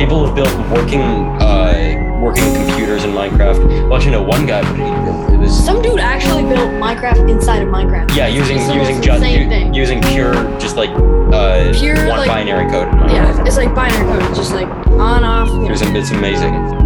People 0.05 0.23
have 0.27 0.35
built 0.35 0.53
working 0.69 1.01
uh, 1.01 2.19
working 2.21 2.43
computers 2.53 3.03
in 3.05 3.09
Minecraft. 3.09 3.89
Well, 3.89 3.99
you 4.03 4.11
know, 4.11 4.21
one 4.21 4.45
guy, 4.45 4.61
but 4.61 4.75
he, 4.75 5.33
it 5.33 5.39
was 5.39 5.65
Some 5.65 5.81
dude 5.81 5.99
actually 5.99 6.43
built 6.43 6.69
Minecraft 6.73 7.27
inside 7.27 7.63
of 7.63 7.69
Minecraft. 7.69 8.15
yeah, 8.15 8.27
using 8.27 8.57
the 8.67 8.75
using 8.75 9.01
just 9.01 9.19
thing. 9.23 9.73
using 9.73 10.01
pure 10.03 10.35
just 10.59 10.75
like 10.75 10.91
uh, 10.91 11.73
Pure, 11.73 11.95
one 12.07 12.19
like- 12.19 12.27
binary 12.27 12.69
code. 12.69 12.87
in 12.87 12.93
Minecraft. 12.99 13.09
Yeah, 13.13 13.45
it's 13.47 13.57
like 13.57 13.73
binary 13.73 14.19
code. 14.19 14.35
Just 14.35 14.53
like 14.53 14.67
on 14.67 15.23
off. 15.23 15.47
You 15.49 15.65
It 15.65 15.71
was, 15.71 15.81
it's 15.81 16.11
amazing. 16.11 16.84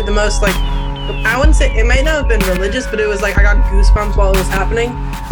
Probably 0.00 0.14
the 0.14 0.28
most 0.28 0.42
like 0.42 0.54
I 1.26 1.36
wouldn't 1.36 1.56
say 1.56 1.74
it 1.76 1.84
might 1.86 2.04
not 2.04 2.14
have 2.14 2.28
been 2.28 2.40
religious, 2.48 2.86
but 2.86 3.00
it 3.00 3.06
was 3.06 3.20
like 3.20 3.36
I 3.36 3.42
got 3.42 3.56
goosebumps 3.66 4.16
while 4.16 4.32
it 4.32 4.38
was 4.38 4.48
happening. 4.48 4.90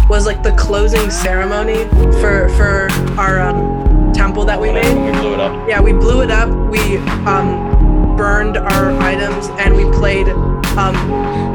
Was 0.09 0.27
like 0.27 0.43
the 0.43 0.53
closing 0.53 1.11
ceremony 1.11 1.85
for 2.21 2.49
for 2.57 2.89
our 3.19 3.41
um, 3.41 4.13
temple 4.13 4.45
that 4.47 4.61
we 4.61 4.73
made. 4.73 4.93
We 4.95 5.13
blew 5.21 5.35
it 5.35 5.41
up. 5.41 5.69
Yeah, 5.69 5.81
we 5.81 5.93
blew 5.93 6.23
it 6.23 6.31
up. 6.31 6.49
We 6.71 6.97
um, 7.27 8.17
burned 8.17 8.57
our 8.57 8.99
items 8.99 9.49
and 9.59 9.77
we 9.77 9.85
played 9.97 10.29
um, 10.77 10.95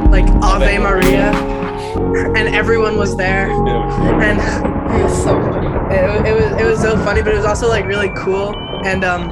like 0.10 0.26
Ave 0.42 0.78
Maria, 0.78 1.32
and 2.36 2.56
everyone 2.56 2.98
was 2.98 3.18
there. 3.18 3.52
And 3.52 4.40
it 4.40 5.04
was 5.04 5.18
so 5.24 5.34
funny. 5.42 5.96
It, 5.96 6.28
it 6.28 6.34
was 6.34 6.62
it 6.62 6.66
was 6.66 6.80
so 6.80 6.96
funny, 7.04 7.22
but 7.22 7.34
it 7.34 7.38
was 7.38 7.46
also 7.46 7.68
like 7.68 7.86
really 7.86 8.12
cool 8.16 8.56
and 8.86 9.04
um, 9.04 9.30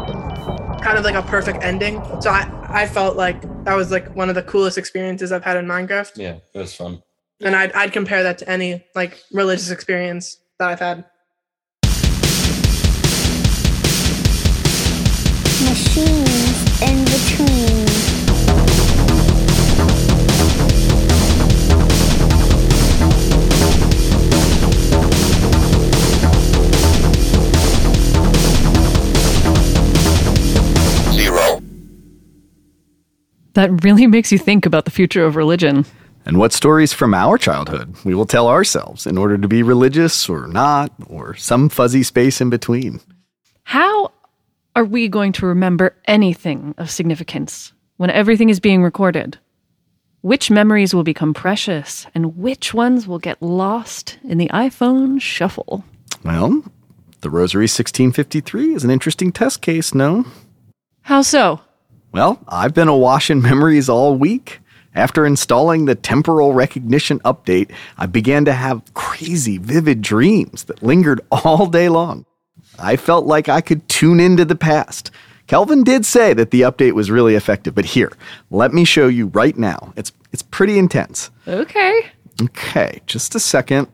kind 0.82 0.98
of 0.98 1.06
like 1.06 1.16
a 1.16 1.22
perfect 1.22 1.64
ending. 1.64 2.02
So 2.20 2.30
I 2.30 2.50
I 2.70 2.88
felt 2.88 3.16
like 3.16 3.44
that 3.64 3.76
was 3.76 3.92
like 3.92 4.16
one 4.16 4.30
of 4.30 4.36
the 4.36 4.42
coolest 4.44 4.78
experiences 4.78 5.32
I've 5.32 5.44
had 5.44 5.58
in 5.58 5.66
Minecraft, 5.66 6.18
Yeah, 6.18 6.38
it 6.54 6.58
was 6.60 6.74
fun. 6.76 7.02
and 7.42 7.56
I'd 7.56 7.72
I'd 7.74 7.92
compare 7.94 8.24
that 8.24 8.38
to 8.40 8.50
any 8.50 8.86
like 8.96 9.22
religious 9.32 9.70
experience 9.72 10.38
that 10.60 10.70
I've 10.70 10.80
had. 10.80 11.06
Machines 15.64 16.51
That 33.54 33.84
really 33.84 34.08
makes 34.08 34.32
you 34.32 34.38
think 34.38 34.66
about 34.66 34.86
the 34.86 34.92
future 34.92 35.26
of 35.26 35.36
religion. 35.36 35.86
And 36.26 36.38
what 36.38 36.54
stories 36.54 36.94
from 36.94 37.14
our 37.14 37.38
childhood 37.38 37.96
we 38.06 38.14
will 38.14 38.26
tell 38.26 38.48
ourselves 38.48 39.08
in 39.08 39.18
order 39.18 39.38
to 39.38 39.48
be 39.48 39.64
religious 39.64 40.30
or 40.30 40.48
not, 40.48 40.92
or 41.08 41.36
some 41.36 41.68
fuzzy 41.68 42.04
space 42.04 42.40
in 42.40 42.50
between. 42.50 43.02
How 43.64 44.12
are 44.76 44.86
we 44.86 45.08
going 45.08 45.34
to 45.34 45.46
remember 45.46 45.96
anything 46.06 46.76
of 46.78 46.90
significance 46.92 47.74
when 47.98 48.10
everything 48.10 48.50
is 48.50 48.60
being 48.60 48.84
recorded? 48.84 49.38
Which 50.22 50.52
memories 50.52 50.94
will 50.94 51.04
become 51.04 51.34
precious 51.34 52.06
and 52.14 52.38
which 52.38 52.74
ones 52.74 53.08
will 53.08 53.20
get 53.20 53.42
lost 53.42 54.20
in 54.24 54.38
the 54.38 54.50
iPhone 54.50 55.20
shuffle? 55.20 55.84
Well, 56.24 56.64
the 57.22 57.32
Rosary 57.32 57.64
1653 57.64 58.76
is 58.76 58.84
an 58.84 58.92
interesting 58.92 59.32
test 59.32 59.62
case, 59.62 59.96
no? 59.96 60.26
How 61.02 61.24
so? 61.24 61.62
Well, 62.12 62.42
I've 62.48 62.74
been 62.74 62.90
awash 62.90 63.30
in 63.30 63.42
memories 63.42 63.88
all 63.90 64.16
week. 64.16 64.60
After 64.94 65.26
installing 65.26 65.86
the 65.86 65.96
temporal 65.96 66.54
recognition 66.54 67.20
update, 67.20 67.72
I 67.98 68.06
began 68.08 68.44
to 68.46 68.54
have 68.54 68.94
crazy, 68.94 69.58
vivid 69.58 70.02
dreams 70.02 70.66
that 70.66 70.84
lingered 70.84 71.22
all 71.32 71.68
day 71.68 71.88
long. 71.88 72.26
I 72.78 72.98
felt 72.98 73.26
like 73.26 73.48
I 73.48 73.62
could 73.62 73.88
tune 73.88 74.20
into 74.20 74.44
the 74.44 74.56
past. 74.56 75.12
Kelvin 75.48 75.84
did 75.84 76.06
say 76.06 76.34
that 76.34 76.52
the 76.52 76.62
update 76.62 76.94
was 76.94 77.12
really 77.12 77.36
effective, 77.36 77.76
but 77.76 77.86
here, 77.86 78.12
let 78.50 78.74
me 78.74 78.84
show 78.84 79.08
you 79.08 79.28
right 79.28 79.58
now. 79.58 79.94
It's 79.96 80.12
it's 80.32 80.42
pretty 80.44 80.78
intense. 80.78 81.30
Okay. 81.48 82.12
Okay, 82.42 83.02
just 83.06 83.36
a 83.36 83.40
second. 83.40 83.88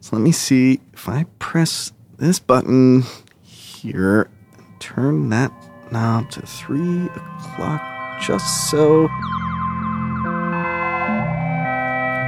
So 0.00 0.16
let 0.16 0.22
me 0.22 0.32
see 0.32 0.80
if 0.92 1.08
I 1.08 1.24
press 1.38 1.92
this 2.18 2.38
button 2.38 3.04
here, 3.42 4.30
turn 4.78 5.28
that 5.30 5.52
knob 5.90 6.30
to 6.30 6.42
three 6.42 7.06
o'clock, 7.06 7.82
just 8.20 8.70
so. 8.70 9.08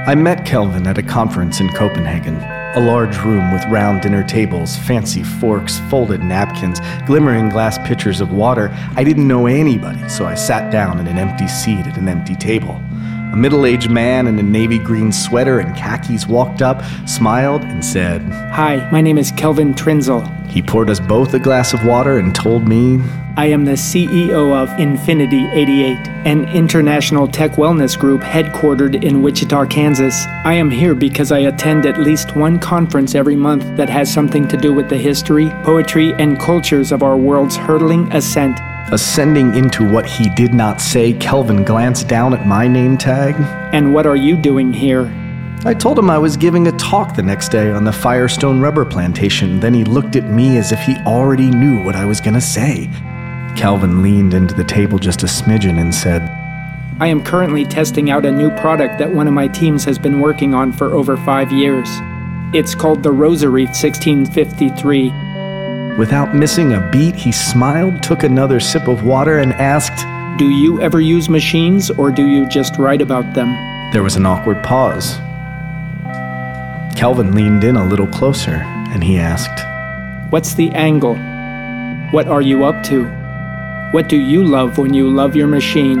I 0.07 0.15
met 0.15 0.45
Kelvin 0.45 0.87
at 0.87 0.97
a 0.97 1.03
conference 1.03 1.59
in 1.59 1.69
Copenhagen. 1.69 2.35
A 2.75 2.79
large 2.79 3.17
room 3.19 3.51
with 3.51 3.65
round 3.65 4.01
dinner 4.01 4.23
tables, 4.23 4.77
fancy 4.77 5.23
forks, 5.23 5.79
folded 5.89 6.21
napkins, 6.21 6.79
glimmering 7.05 7.49
glass 7.49 7.79
pitchers 7.87 8.21
of 8.21 8.31
water. 8.31 8.69
I 8.95 9.03
didn't 9.03 9.27
know 9.27 9.47
anybody, 9.47 10.07
so 10.07 10.25
I 10.25 10.35
sat 10.35 10.71
down 10.71 10.99
in 10.99 11.07
an 11.07 11.17
empty 11.17 11.47
seat 11.47 11.87
at 11.87 11.97
an 11.97 12.07
empty 12.07 12.35
table. 12.35 12.79
A 13.31 13.35
middle 13.35 13.67
aged 13.67 13.91
man 13.91 14.25
in 14.25 14.39
a 14.39 14.43
navy 14.43 14.79
green 14.79 15.11
sweater 15.11 15.59
and 15.59 15.75
khakis 15.75 16.25
walked 16.27 16.63
up, 16.63 16.81
smiled, 17.07 17.61
and 17.61 17.85
said, 17.85 18.23
Hi, 18.53 18.89
my 18.91 19.01
name 19.01 19.19
is 19.19 19.31
Kelvin 19.31 19.75
Trinzel. 19.75 20.25
He 20.47 20.63
poured 20.63 20.89
us 20.89 20.99
both 20.99 21.35
a 21.35 21.39
glass 21.39 21.71
of 21.71 21.85
water 21.85 22.17
and 22.17 22.33
told 22.33 22.67
me, 22.67 22.99
I 23.37 23.45
am 23.45 23.65
the 23.65 23.73
CEO 23.73 24.51
of 24.51 24.79
Infinity 24.79 25.45
88, 25.45 26.07
an 26.25 26.49
international 26.49 27.27
tech 27.27 27.51
wellness 27.51 27.97
group 27.97 28.21
headquartered 28.21 29.03
in 29.03 29.21
Wichita, 29.21 29.67
Kansas. 29.67 30.25
I 30.43 30.55
am 30.55 30.71
here 30.71 30.95
because 30.95 31.31
I 31.31 31.39
attend 31.39 31.85
at 31.85 31.99
least 31.99 32.35
one 32.35 32.57
conference 32.57 33.13
every 33.13 33.35
month 33.35 33.77
that 33.77 33.89
has 33.89 34.11
something 34.11 34.47
to 34.47 34.57
do 34.57 34.73
with 34.73 34.89
the 34.89 34.97
history, 34.97 35.49
poetry, 35.63 36.13
and 36.15 36.39
cultures 36.39 36.91
of 36.91 37.03
our 37.03 37.15
world's 37.15 37.55
hurtling 37.55 38.11
ascent. 38.11 38.59
Ascending 38.91 39.55
into 39.55 39.87
what 39.87 40.05
he 40.05 40.29
did 40.31 40.53
not 40.53 40.81
say, 40.81 41.13
Kelvin 41.13 41.63
glanced 41.63 42.07
down 42.07 42.33
at 42.33 42.47
my 42.47 42.67
name 42.67 42.97
tag. 42.97 43.35
And 43.73 43.93
what 43.93 44.07
are 44.07 44.15
you 44.15 44.35
doing 44.35 44.73
here? 44.73 45.13
I 45.65 45.73
told 45.73 45.99
him 45.99 46.09
I 46.09 46.17
was 46.17 46.37
giving 46.37 46.67
a 46.67 46.71
talk 46.71 47.15
the 47.15 47.21
next 47.21 47.49
day 47.49 47.69
on 47.69 47.83
the 47.83 47.91
Firestone 47.91 48.61
rubber 48.61 48.85
plantation. 48.85 49.59
Then 49.59 49.73
he 49.73 49.83
looked 49.83 50.15
at 50.15 50.29
me 50.29 50.57
as 50.57 50.71
if 50.71 50.79
he 50.79 50.95
already 51.05 51.51
knew 51.51 51.83
what 51.83 51.95
I 51.95 52.05
was 52.05 52.21
going 52.21 52.33
to 52.33 52.41
say. 52.41 52.89
Calvin 53.55 54.01
leaned 54.01 54.33
into 54.33 54.53
the 54.53 54.63
table 54.63 54.97
just 54.97 55.21
a 55.23 55.25
smidgen 55.25 55.79
and 55.79 55.93
said, 55.93 56.21
I 57.01 57.07
am 57.07 57.23
currently 57.23 57.65
testing 57.65 58.09
out 58.09 58.25
a 58.25 58.31
new 58.31 58.49
product 58.51 58.99
that 58.99 59.13
one 59.13 59.27
of 59.27 59.33
my 59.33 59.47
teams 59.47 59.83
has 59.85 59.99
been 59.99 60.19
working 60.19 60.53
on 60.53 60.71
for 60.71 60.93
over 60.93 61.15
five 61.17 61.51
years. 61.51 61.89
It's 62.53 62.73
called 62.73 63.03
the 63.03 63.11
Rosary 63.11 63.65
1653. 63.65 65.28
Without 65.99 66.33
missing 66.33 66.71
a 66.71 66.89
beat, 66.91 67.13
he 67.13 67.29
smiled, 67.29 68.01
took 68.01 68.23
another 68.23 68.61
sip 68.61 68.87
of 68.87 69.03
water, 69.03 69.39
and 69.39 69.51
asked, 69.55 70.07
Do 70.39 70.47
you 70.49 70.79
ever 70.79 71.01
use 71.01 71.27
machines 71.27 71.91
or 71.91 72.09
do 72.09 72.25
you 72.25 72.47
just 72.47 72.77
write 72.77 73.01
about 73.01 73.33
them? 73.33 73.49
There 73.91 74.01
was 74.01 74.15
an 74.15 74.25
awkward 74.25 74.63
pause. 74.63 75.17
Calvin 76.97 77.35
leaned 77.35 77.65
in 77.65 77.75
a 77.75 77.85
little 77.85 78.07
closer 78.07 78.63
and 78.93 79.03
he 79.03 79.19
asked, 79.19 79.59
What's 80.31 80.53
the 80.53 80.69
angle? 80.69 81.15
What 82.11 82.29
are 82.29 82.41
you 82.41 82.63
up 82.63 82.81
to? 82.85 83.03
What 83.91 84.07
do 84.07 84.15
you 84.15 84.41
love 84.41 84.77
when 84.77 84.93
you 84.93 85.09
love 85.09 85.35
your 85.35 85.47
machine? 85.47 85.99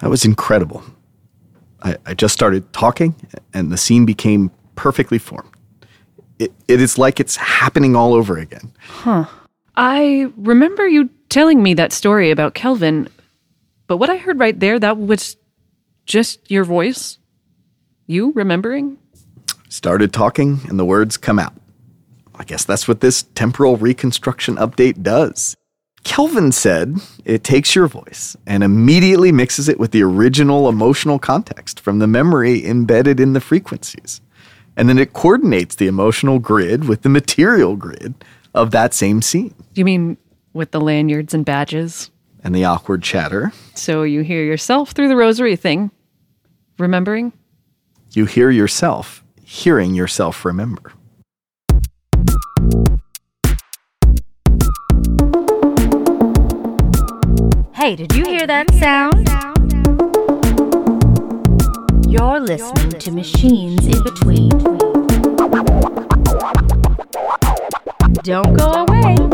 That 0.00 0.10
was 0.10 0.24
incredible. 0.24 0.82
I, 1.82 1.96
I 2.06 2.14
just 2.14 2.34
started 2.34 2.72
talking, 2.72 3.14
and 3.52 3.70
the 3.70 3.76
scene 3.76 4.06
became 4.06 4.50
perfectly 4.74 5.18
formed. 5.18 5.50
It, 6.38 6.52
it 6.66 6.80
is 6.80 6.98
like 6.98 7.20
it's 7.20 7.36
happening 7.36 7.94
all 7.94 8.14
over 8.14 8.38
again. 8.38 8.72
Huh. 8.78 9.26
I 9.76 10.32
remember 10.36 10.86
you 10.88 11.10
telling 11.28 11.62
me 11.62 11.74
that 11.74 11.92
story 11.92 12.30
about 12.30 12.54
Kelvin, 12.54 13.08
but 13.86 13.98
what 13.98 14.10
I 14.10 14.16
heard 14.16 14.38
right 14.38 14.58
there, 14.58 14.78
that 14.78 14.98
was 14.98 15.36
just 16.06 16.50
your 16.50 16.64
voice? 16.64 17.18
You 18.06 18.32
remembering? 18.32 18.98
Started 19.68 20.12
talking, 20.12 20.60
and 20.68 20.78
the 20.78 20.84
words 20.84 21.16
come 21.16 21.38
out. 21.38 21.54
I 22.34 22.44
guess 22.44 22.64
that's 22.64 22.88
what 22.88 23.00
this 23.00 23.24
temporal 23.34 23.76
reconstruction 23.76 24.56
update 24.56 25.02
does. 25.02 25.56
Kelvin 26.04 26.52
said 26.52 26.96
it 27.24 27.42
takes 27.42 27.74
your 27.74 27.86
voice 27.86 28.36
and 28.46 28.62
immediately 28.62 29.32
mixes 29.32 29.68
it 29.68 29.80
with 29.80 29.90
the 29.90 30.02
original 30.02 30.68
emotional 30.68 31.18
context 31.18 31.80
from 31.80 31.98
the 31.98 32.06
memory 32.06 32.64
embedded 32.64 33.18
in 33.18 33.32
the 33.32 33.40
frequencies. 33.40 34.20
And 34.76 34.88
then 34.88 34.98
it 34.98 35.12
coordinates 35.12 35.74
the 35.76 35.86
emotional 35.86 36.38
grid 36.38 36.88
with 36.88 37.02
the 37.02 37.08
material 37.08 37.74
grid 37.76 38.14
of 38.54 38.70
that 38.72 38.92
same 38.92 39.22
scene. 39.22 39.54
You 39.74 39.84
mean 39.84 40.16
with 40.52 40.70
the 40.70 40.80
lanyards 40.80 41.32
and 41.32 41.44
badges? 41.44 42.10
And 42.42 42.54
the 42.54 42.64
awkward 42.64 43.02
chatter. 43.02 43.52
So 43.74 44.02
you 44.02 44.20
hear 44.20 44.44
yourself 44.44 44.90
through 44.90 45.08
the 45.08 45.16
rosary 45.16 45.56
thing, 45.56 45.90
remembering? 46.78 47.32
You 48.12 48.26
hear 48.26 48.50
yourself, 48.50 49.24
hearing 49.42 49.94
yourself 49.94 50.44
remember. 50.44 50.92
Hey, 57.84 57.96
did 57.96 58.14
you 58.14 58.24
hear 58.24 58.46
that 58.46 58.72
sound? 58.76 59.28
You're 62.08 62.40
listening 62.40 62.98
to 62.98 63.10
Machines 63.10 63.86
in 63.86 64.02
Between. 64.02 64.48
Don't 68.22 68.56
go 68.56 68.86
away. 68.88 69.33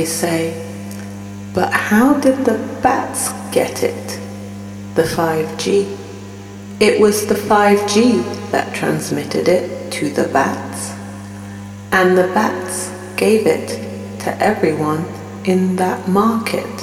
They 0.00 0.06
say. 0.06 0.42
But 1.52 1.72
how 1.72 2.14
did 2.20 2.46
the 2.46 2.58
bats 2.82 3.32
get 3.52 3.82
it? 3.82 4.08
The 4.94 5.02
5G. 5.02 5.96
It 6.80 6.98
was 6.98 7.26
the 7.26 7.34
5G 7.34 8.50
that 8.50 8.74
transmitted 8.74 9.46
it 9.46 9.92
to 9.92 10.08
the 10.08 10.28
bats. 10.28 10.90
And 11.92 12.16
the 12.16 12.28
bats 12.32 12.90
gave 13.16 13.46
it 13.46 13.68
to 14.20 14.30
everyone 14.42 15.04
in 15.44 15.76
that 15.76 16.08
market. 16.08 16.76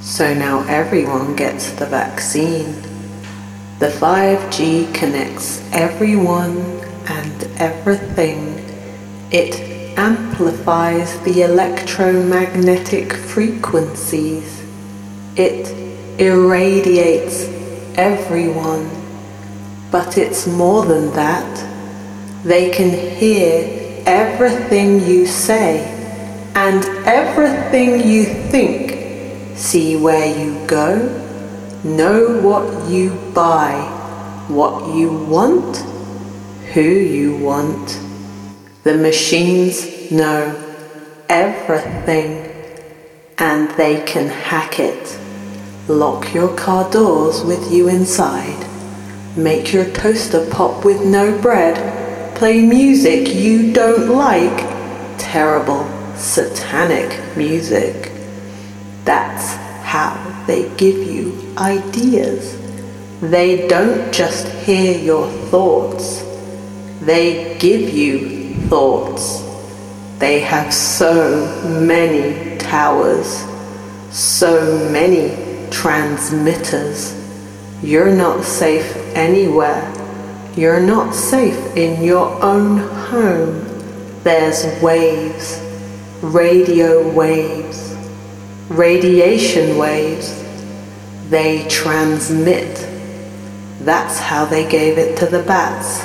So 0.00 0.32
now 0.32 0.64
everyone 0.68 1.36
gets 1.36 1.72
the 1.72 1.86
vaccine. 1.86 2.72
The 3.78 3.90
5G 3.90 4.94
connects 4.94 5.62
everyone 5.72 6.56
and 7.08 7.42
everything. 7.58 8.64
It 9.30 9.77
amplifies 9.98 11.18
the 11.22 11.42
electromagnetic 11.42 13.12
frequencies. 13.12 14.62
It 15.34 15.68
irradiates 16.20 17.46
everyone. 17.96 18.88
But 19.90 20.16
it's 20.16 20.46
more 20.46 20.84
than 20.84 21.10
that. 21.14 21.52
They 22.44 22.70
can 22.70 22.90
hear 22.90 24.02
everything 24.06 25.00
you 25.04 25.26
say 25.26 25.82
and 26.54 26.84
everything 27.04 28.08
you 28.08 28.24
think, 28.24 29.58
see 29.58 29.96
where 29.96 30.28
you 30.38 30.64
go, 30.68 30.94
know 31.82 32.40
what 32.40 32.88
you 32.88 33.10
buy, 33.34 33.74
what 34.46 34.94
you 34.94 35.12
want, 35.12 35.78
who 36.72 36.82
you 36.82 37.36
want. 37.38 38.07
The 38.84 38.96
machines 38.96 40.10
know 40.10 40.56
everything 41.28 42.54
and 43.38 43.70
they 43.72 44.02
can 44.04 44.28
hack 44.28 44.78
it. 44.78 45.18
Lock 45.88 46.32
your 46.32 46.54
car 46.56 46.90
doors 46.90 47.42
with 47.42 47.72
you 47.72 47.88
inside. 47.88 48.66
Make 49.36 49.72
your 49.72 49.90
toaster 49.90 50.48
pop 50.50 50.84
with 50.84 51.04
no 51.04 51.36
bread. 51.40 52.36
Play 52.36 52.62
music 52.64 53.34
you 53.34 53.72
don't 53.72 54.08
like. 54.08 54.58
Terrible, 55.18 55.84
satanic 56.16 57.36
music. 57.36 58.12
That's 59.04 59.54
how 59.82 60.44
they 60.46 60.68
give 60.76 60.96
you 60.96 61.54
ideas. 61.58 62.56
They 63.20 63.66
don't 63.66 64.12
just 64.12 64.46
hear 64.64 64.96
your 64.96 65.28
thoughts, 65.50 66.22
they 67.00 67.56
give 67.58 67.90
you 67.90 68.37
thoughts. 68.68 69.42
They 70.18 70.40
have 70.40 70.72
so 70.74 71.46
many 71.64 72.58
towers, 72.58 73.44
so 74.10 74.88
many 74.90 75.70
transmitters. 75.70 77.14
You're 77.82 78.14
not 78.14 78.44
safe 78.44 78.96
anywhere. 79.14 79.92
You're 80.56 80.80
not 80.80 81.14
safe 81.14 81.76
in 81.76 82.02
your 82.02 82.42
own 82.42 82.78
home. 82.78 83.64
There's 84.24 84.66
waves, 84.82 85.60
radio 86.20 87.08
waves, 87.12 87.96
radiation 88.68 89.78
waves. 89.78 90.34
They 91.30 91.66
transmit. 91.68 92.86
That's 93.80 94.18
how 94.18 94.44
they 94.44 94.68
gave 94.68 94.98
it 94.98 95.16
to 95.18 95.26
the 95.26 95.42
bats 95.42 96.02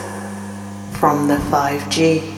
from 0.99 1.27
the 1.27 1.37
5G. 1.37 2.32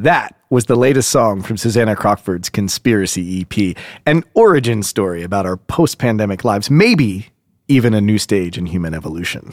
That 0.00 0.34
was 0.48 0.64
the 0.64 0.76
latest 0.76 1.10
song 1.10 1.42
from 1.42 1.58
Susannah 1.58 1.94
Crockford's 1.94 2.48
Conspiracy 2.48 3.42
EP, 3.42 3.76
an 4.06 4.24
origin 4.32 4.82
story 4.82 5.22
about 5.22 5.44
our 5.44 5.58
post 5.58 5.98
pandemic 5.98 6.42
lives, 6.42 6.70
maybe 6.70 7.26
even 7.68 7.92
a 7.92 8.00
new 8.00 8.16
stage 8.16 8.56
in 8.56 8.64
human 8.64 8.94
evolution. 8.94 9.52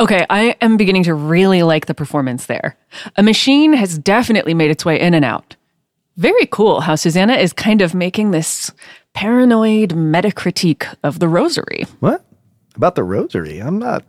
Okay, 0.00 0.26
I 0.28 0.56
am 0.60 0.76
beginning 0.76 1.04
to 1.04 1.14
really 1.14 1.62
like 1.62 1.86
the 1.86 1.94
performance 1.94 2.46
there. 2.46 2.76
A 3.16 3.22
machine 3.22 3.72
has 3.72 3.96
definitely 3.96 4.52
made 4.52 4.72
its 4.72 4.84
way 4.84 4.98
in 4.98 5.14
and 5.14 5.24
out. 5.24 5.54
Very 6.16 6.46
cool 6.46 6.80
how 6.80 6.96
Susannah 6.96 7.34
is 7.34 7.52
kind 7.52 7.80
of 7.80 7.94
making 7.94 8.32
this 8.32 8.72
paranoid 9.12 9.94
meta 9.94 10.32
critique 10.32 10.86
of 11.04 11.20
the 11.20 11.28
rosary. 11.28 11.86
What? 12.00 12.24
About 12.74 12.96
the 12.96 13.04
rosary? 13.04 13.60
I'm 13.60 13.78
not 13.78 14.02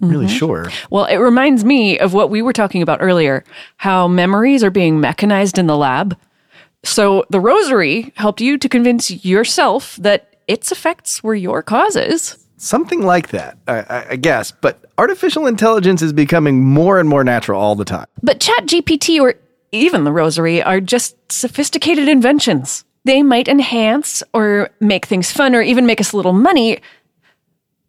really 0.00 0.26
Mhm. 0.26 0.38
sure. 0.38 0.70
Well, 0.90 1.04
it 1.04 1.16
reminds 1.16 1.64
me 1.64 1.98
of 1.98 2.14
what 2.14 2.30
we 2.30 2.42
were 2.42 2.52
talking 2.52 2.82
about 2.82 2.98
earlier 3.02 3.44
how 3.76 4.08
memories 4.08 4.64
are 4.64 4.70
being 4.70 5.00
mechanized 5.00 5.58
in 5.58 5.66
the 5.66 5.76
lab. 5.76 6.16
So 6.82 7.24
the 7.30 7.40
rosary 7.40 8.12
helped 8.16 8.40
you 8.40 8.56
to 8.58 8.68
convince 8.68 9.24
yourself 9.24 9.96
that 10.00 10.34
its 10.48 10.72
effects 10.72 11.22
were 11.22 11.34
your 11.34 11.62
causes. 11.62 12.36
Something 12.56 13.02
like 13.02 13.28
that, 13.28 13.58
I, 13.68 13.78
I, 13.78 14.06
I 14.10 14.16
guess. 14.16 14.50
But 14.50 14.84
artificial 14.98 15.46
intelligence 15.46 16.02
is 16.02 16.12
becoming 16.12 16.64
more 16.64 16.98
and 16.98 17.08
more 17.08 17.24
natural 17.24 17.60
all 17.60 17.74
the 17.74 17.84
time. 17.84 18.06
But 18.22 18.40
ChatGPT 18.40 19.20
or 19.20 19.34
even 19.72 20.04
the 20.04 20.12
Rosary 20.12 20.62
are 20.62 20.80
just 20.80 21.16
sophisticated 21.30 22.08
inventions. 22.08 22.84
They 23.04 23.22
might 23.22 23.48
enhance 23.48 24.22
or 24.34 24.68
make 24.80 25.06
things 25.06 25.30
fun 25.32 25.54
or 25.54 25.62
even 25.62 25.86
make 25.86 26.00
us 26.00 26.12
a 26.12 26.16
little 26.16 26.34
money, 26.34 26.80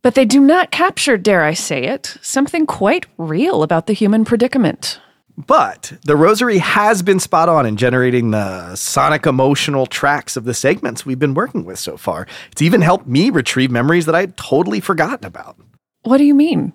but 0.01 0.15
they 0.15 0.25
do 0.25 0.39
not 0.39 0.71
capture, 0.71 1.17
dare 1.17 1.43
I 1.43 1.53
say 1.53 1.83
it, 1.83 2.17
something 2.21 2.65
quite 2.65 3.05
real 3.17 3.63
about 3.63 3.87
the 3.87 3.93
human 3.93 4.25
predicament. 4.25 4.99
But 5.37 5.93
the 6.03 6.15
Rosary 6.15 6.57
has 6.57 7.01
been 7.01 7.19
spot 7.19 7.49
on 7.49 7.65
in 7.65 7.77
generating 7.77 8.31
the 8.31 8.75
sonic 8.75 9.25
emotional 9.25 9.85
tracks 9.85 10.35
of 10.35 10.43
the 10.43 10.53
segments 10.53 11.05
we've 11.05 11.19
been 11.19 11.33
working 11.33 11.63
with 11.63 11.79
so 11.79 11.97
far. 11.97 12.27
It's 12.51 12.61
even 12.61 12.81
helped 12.81 13.07
me 13.07 13.29
retrieve 13.29 13.71
memories 13.71 14.05
that 14.05 14.15
I 14.15 14.21
had 14.21 14.37
totally 14.37 14.79
forgotten 14.79 15.25
about. 15.25 15.57
What 16.03 16.17
do 16.17 16.25
you 16.25 16.35
mean? 16.35 16.73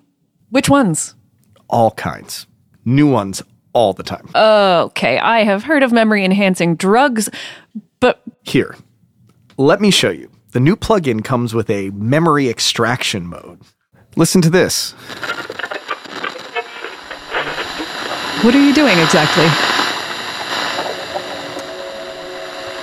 Which 0.51 0.69
ones? 0.71 1.15
All 1.69 1.91
kinds. 1.93 2.47
New 2.85 3.11
ones 3.11 3.43
all 3.73 3.93
the 3.93 4.03
time. 4.03 4.29
Okay, 4.35 5.19
I 5.19 5.45
have 5.45 5.65
heard 5.65 5.83
of 5.83 5.93
memory 5.93 6.25
enhancing 6.25 6.77
drugs, 6.77 7.29
but 8.01 8.23
Here, 8.43 8.77
let 9.59 9.81
me 9.81 9.91
show 9.91 10.11
you. 10.11 10.31
The 10.57 10.61
new 10.61 10.75
plugin 10.75 11.23
comes 11.23 11.53
with 11.53 11.69
a 11.69 11.91
memory 11.91 12.49
extraction 12.49 13.27
mode. 13.27 13.61
Listen 14.17 14.41
to 14.41 14.49
this. 14.49 14.93
what 18.43 18.55
are 18.55 18.65
you 18.67 18.73
doing 18.73 18.99
exactly? 18.99 19.45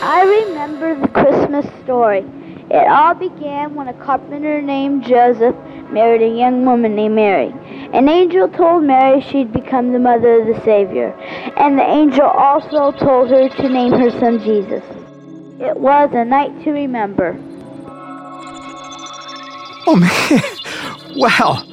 I 0.03 0.45
remember 0.45 1.01
the 1.01 1.07
Christmas 1.07 1.65
story. 1.83 2.23
It 2.69 2.87
all 2.87 3.15
began 3.15 3.73
when 3.73 3.87
a 3.87 3.93
carpenter 4.05 4.61
named 4.61 5.03
Joseph 5.05 5.55
married 5.89 6.21
a 6.21 6.37
young 6.37 6.65
woman 6.65 6.93
named 6.93 7.15
Mary. 7.15 7.51
An 7.91 8.07
angel 8.07 8.49
told 8.49 8.83
Mary 8.83 9.19
she'd 9.19 9.51
become 9.51 9.93
the 9.93 9.99
mother 9.99 10.41
of 10.41 10.45
the 10.45 10.61
Savior, 10.63 11.09
and 11.57 11.79
the 11.79 11.89
angel 11.89 12.27
also 12.27 12.91
told 12.91 13.31
her 13.31 13.49
to 13.49 13.67
name 13.67 13.93
her 13.93 14.11
son 14.11 14.37
Jesus. 14.43 14.83
It 15.59 15.75
was 15.75 16.11
a 16.13 16.23
night 16.23 16.63
to 16.65 16.71
remember. 16.71 17.35
Oh 19.85 19.95
man, 19.95 20.41
wow. 21.15 21.63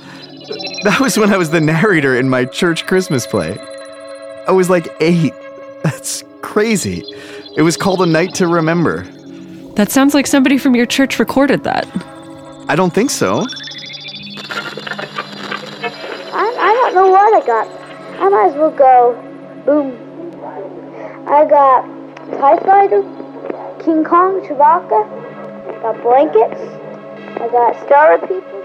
That 0.83 0.99
was 1.01 1.17
when 1.17 1.33
I 1.33 1.37
was 1.37 1.51
the 1.51 1.61
narrator 1.61 2.17
in 2.17 2.29
my 2.29 2.45
church 2.45 2.87
Christmas 2.87 3.27
play. 3.27 3.59
I 4.49 4.53
was 4.53 4.69
like 4.69 4.89
eight. 5.01 5.33
That's 5.85 6.25
crazy. 6.43 7.05
It 7.57 7.63
was 7.63 7.77
called 7.77 8.03
A 8.03 8.07
Night 8.07 8.35
to 8.37 8.49
Remember. 8.49 9.05
That 9.77 9.91
sounds 9.91 10.15
like 10.15 10.27
somebody 10.27 10.59
from 10.59 10.75
your 10.75 10.87
church 10.87 11.19
recorded 11.19 11.65
that. 11.65 11.87
I 12.69 12.75
don't 12.77 12.93
think 12.93 13.11
so. 13.11 13.45
I, 16.33 16.57
I 16.59 16.73
don't 16.81 16.95
know 16.95 17.09
what 17.11 17.43
I 17.43 17.47
got. 17.47 17.69
I 18.21 18.29
might 18.29 18.49
as 18.51 18.55
well 18.55 18.71
go. 18.71 19.15
Boom. 19.65 19.97
I 21.29 21.45
got 21.45 21.85
TIE 22.31 22.57
Fighter, 22.65 23.03
King 23.85 24.05
Kong, 24.05 24.41
Chewbacca, 24.41 25.07
I 25.69 25.83
got 25.83 26.03
blankets, 26.03 26.61
I 27.41 27.49
got 27.49 27.75
Star 27.87 28.19
Wars 28.19 28.29
people, 28.29 28.61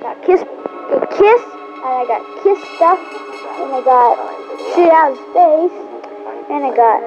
got 0.00 0.20
Kiss, 0.24 0.40
a 0.42 1.06
Kiss, 1.06 1.42
and 1.78 1.94
I 1.94 2.04
got 2.08 2.22
Kiss 2.42 2.58
stuff, 2.74 2.98
and 2.98 3.70
I 3.72 3.80
got 3.84 4.18
Shit 4.74 4.90
Out 4.90 5.12
of 5.12 5.18
Space, 5.30 5.76
and 6.50 6.64
I 6.66 6.74
got, 6.74 7.00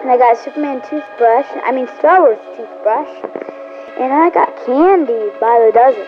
and 0.00 0.10
I 0.10 0.16
got 0.16 0.38
Superman 0.42 0.80
toothbrush, 0.88 1.46
I 1.62 1.72
mean 1.72 1.86
Star 1.98 2.22
Wars 2.22 2.38
toothbrush, 2.56 3.10
and 4.00 4.14
I 4.14 4.30
got 4.30 4.56
candy 4.64 5.30
by 5.38 5.60
the 5.66 5.72
dozen. 5.74 6.06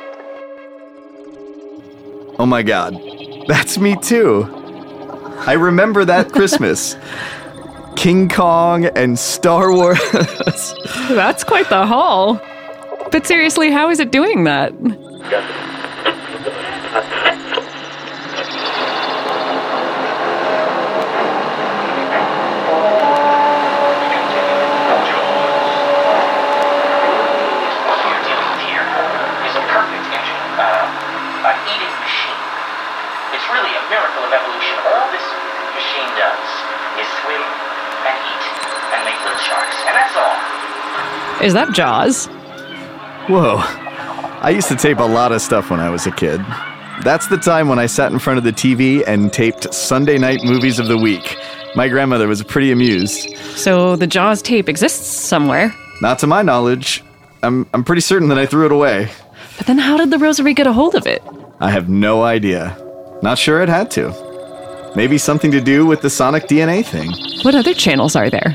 Oh 2.39 2.47
my 2.47 2.63
god. 2.63 2.99
That's 3.47 3.77
me 3.77 3.97
too. 3.97 4.49
I 5.47 5.53
remember 5.53 6.07
that 6.07 6.33
Christmas. 6.33 6.97
King 7.97 8.31
Kong 8.31 8.87
and 8.87 9.19
Star 9.19 9.71
Wars. 9.73 10.01
That's 11.11 11.45
quite 11.45 11.69
the 11.69 11.87
haul. 11.87 12.41
But 13.15 13.23
seriously, 13.29 13.71
how 13.71 13.91
is 13.91 14.01
it 14.01 14.11
doing 14.11 14.43
that? 14.43 14.75
here 14.75 14.83
is 14.83 14.91
a 29.55 29.63
perfect 29.71 30.11
engine, 30.11 30.43
an 30.59 31.55
eating 31.71 31.95
machine. 32.03 32.35
It's 33.31 33.47
really 33.55 33.71
a 33.79 33.85
miracle 33.95 34.27
of 34.27 34.35
evolution. 34.35 34.75
All 34.91 35.07
this 35.15 35.23
machine 35.71 36.11
does 36.19 36.51
is 36.99 37.07
swim 37.23 37.47
and 38.11 38.19
eat 38.27 38.45
and 38.91 39.07
make 39.07 39.15
little 39.23 39.39
sharks, 39.39 39.79
and 39.87 39.95
that's 39.95 40.19
all. 40.19 40.35
Is 41.47 41.55
that 41.55 41.71
Jaws? 41.73 42.34
Whoa. 43.29 43.57
I 43.57 44.51
used 44.51 44.69
to 44.69 44.77
tape 44.77 44.99
a 44.99 45.03
lot 45.03 45.33
of 45.33 45.41
stuff 45.41 45.71
when 45.71 45.81
I 45.81 45.89
was 45.89 46.07
a 46.07 46.11
kid. 46.11 46.41
That's 47.03 47.27
the 47.29 47.39
time 47.39 47.69
when 47.69 47.79
I 47.79 47.87
sat 47.87 48.13
in 48.13 48.19
front 48.19 48.37
of 48.39 48.45
the 48.45 48.53
TV 48.53 49.03
and 49.07 49.33
taped 49.33 49.73
Sunday 49.73 50.19
night 50.19 50.45
movies 50.45 50.79
of 50.79 50.89
the 50.89 50.99
week. 50.99 51.39
My 51.75 51.89
grandmother 51.89 52.29
was 52.29 52.43
pretty 52.43 52.71
amused. 52.71 53.37
So 53.57 53.97
the 53.97 54.07
Jaws 54.07 54.43
tape 54.43 54.69
exists 54.69 55.07
somewhere. 55.07 55.75
Not 56.03 56.19
to 56.19 56.27
my 56.27 56.43
knowledge. 56.43 57.03
I'm, 57.43 57.67
I'm 57.73 57.83
pretty 57.83 58.03
certain 58.03 58.29
that 58.29 58.39
I 58.39 58.45
threw 58.45 58.67
it 58.67 58.73
away. 58.73 59.11
But 59.57 59.67
then 59.67 59.79
how 59.79 59.97
did 59.97 60.11
the 60.11 60.19
Rosary 60.19 60.53
get 60.53 60.67
a 60.67 60.73
hold 60.73 60.95
of 60.95 61.07
it? 61.07 61.23
I 61.61 61.71
have 61.71 61.89
no 61.89 62.23
idea. 62.23 62.77
Not 63.23 63.39
sure 63.39 63.63
it 63.63 63.71
had 63.71 63.91
to. 63.93 64.93
Maybe 64.95 65.17
something 65.17 65.51
to 65.51 65.61
do 65.63 65.87
with 65.87 66.03
the 66.03 66.11
sonic 66.11 66.45
DNA 66.45 66.85
thing. 66.85 67.11
What 67.43 67.55
other 67.55 67.73
channels 67.73 68.17
are 68.17 68.29
there? 68.29 68.55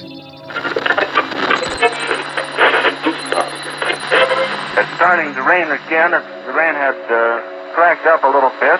Starting 5.10 5.34
to 5.34 5.42
rain 5.42 5.66
again. 5.66 6.14
It's, 6.14 6.28
the 6.46 6.54
rain 6.54 6.76
had 6.76 6.94
uh, 7.10 7.42
cracked 7.74 8.06
up 8.06 8.22
a 8.24 8.28
little 8.30 8.54
bit. 8.62 8.78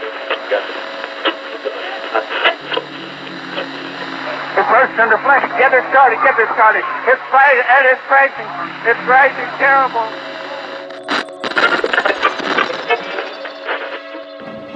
It 4.54 4.66
burst 4.70 4.94
into 4.94 5.18
flames. 5.26 5.50
Get 5.58 5.74
it 5.74 5.82
started. 5.90 6.22
Get 6.22 6.38
it 6.38 6.46
started. 6.54 6.86
It's 7.10 7.22
fighting 7.34 7.66
and 7.66 7.84
it's 7.90 8.02
crashing. 8.06 8.46
It's 8.86 9.02
crashing 9.10 9.50
terrible. 9.58 10.06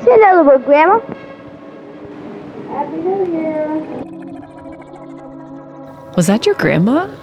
Say 0.03 0.13
another 0.15 0.41
word, 0.41 0.65
Grandma. 0.65 0.97
Happy 2.73 2.97
New 2.97 3.29
Year. 3.31 3.77
Was 6.17 6.25
that 6.25 6.47
your 6.47 6.55
grandma? 6.55 7.15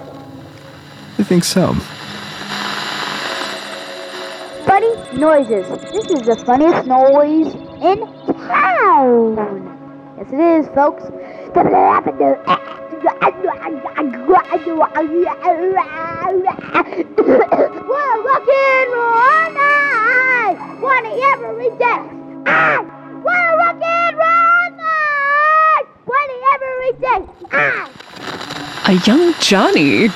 I 1.18 1.24
think 1.24 1.42
so. 1.42 1.74
Noises. 5.20 5.68
This 5.92 6.06
is 6.06 6.22
the 6.22 6.42
funniest 6.46 6.86
noise 6.86 7.54
in 7.84 7.98
town. 8.48 9.36
Yes, 10.16 10.32
it 10.32 10.40
is, 10.40 10.66
folks. 10.74 11.04
We're 17.20 18.16
looking 18.24 18.88
all 18.96 19.52
night. 19.52 20.56
One 20.80 21.04
every 21.04 21.70
day. 21.76 22.00
Ah! 22.46 22.80
We're 23.22 23.54
looking 23.60 24.16
all 24.24 24.70
night. 24.80 25.84
One 26.06 26.30
every 26.54 26.92
day. 26.96 27.20
Ah! 27.52 27.90
A 28.88 28.92
young 29.04 29.34
Johnny. 29.40 30.08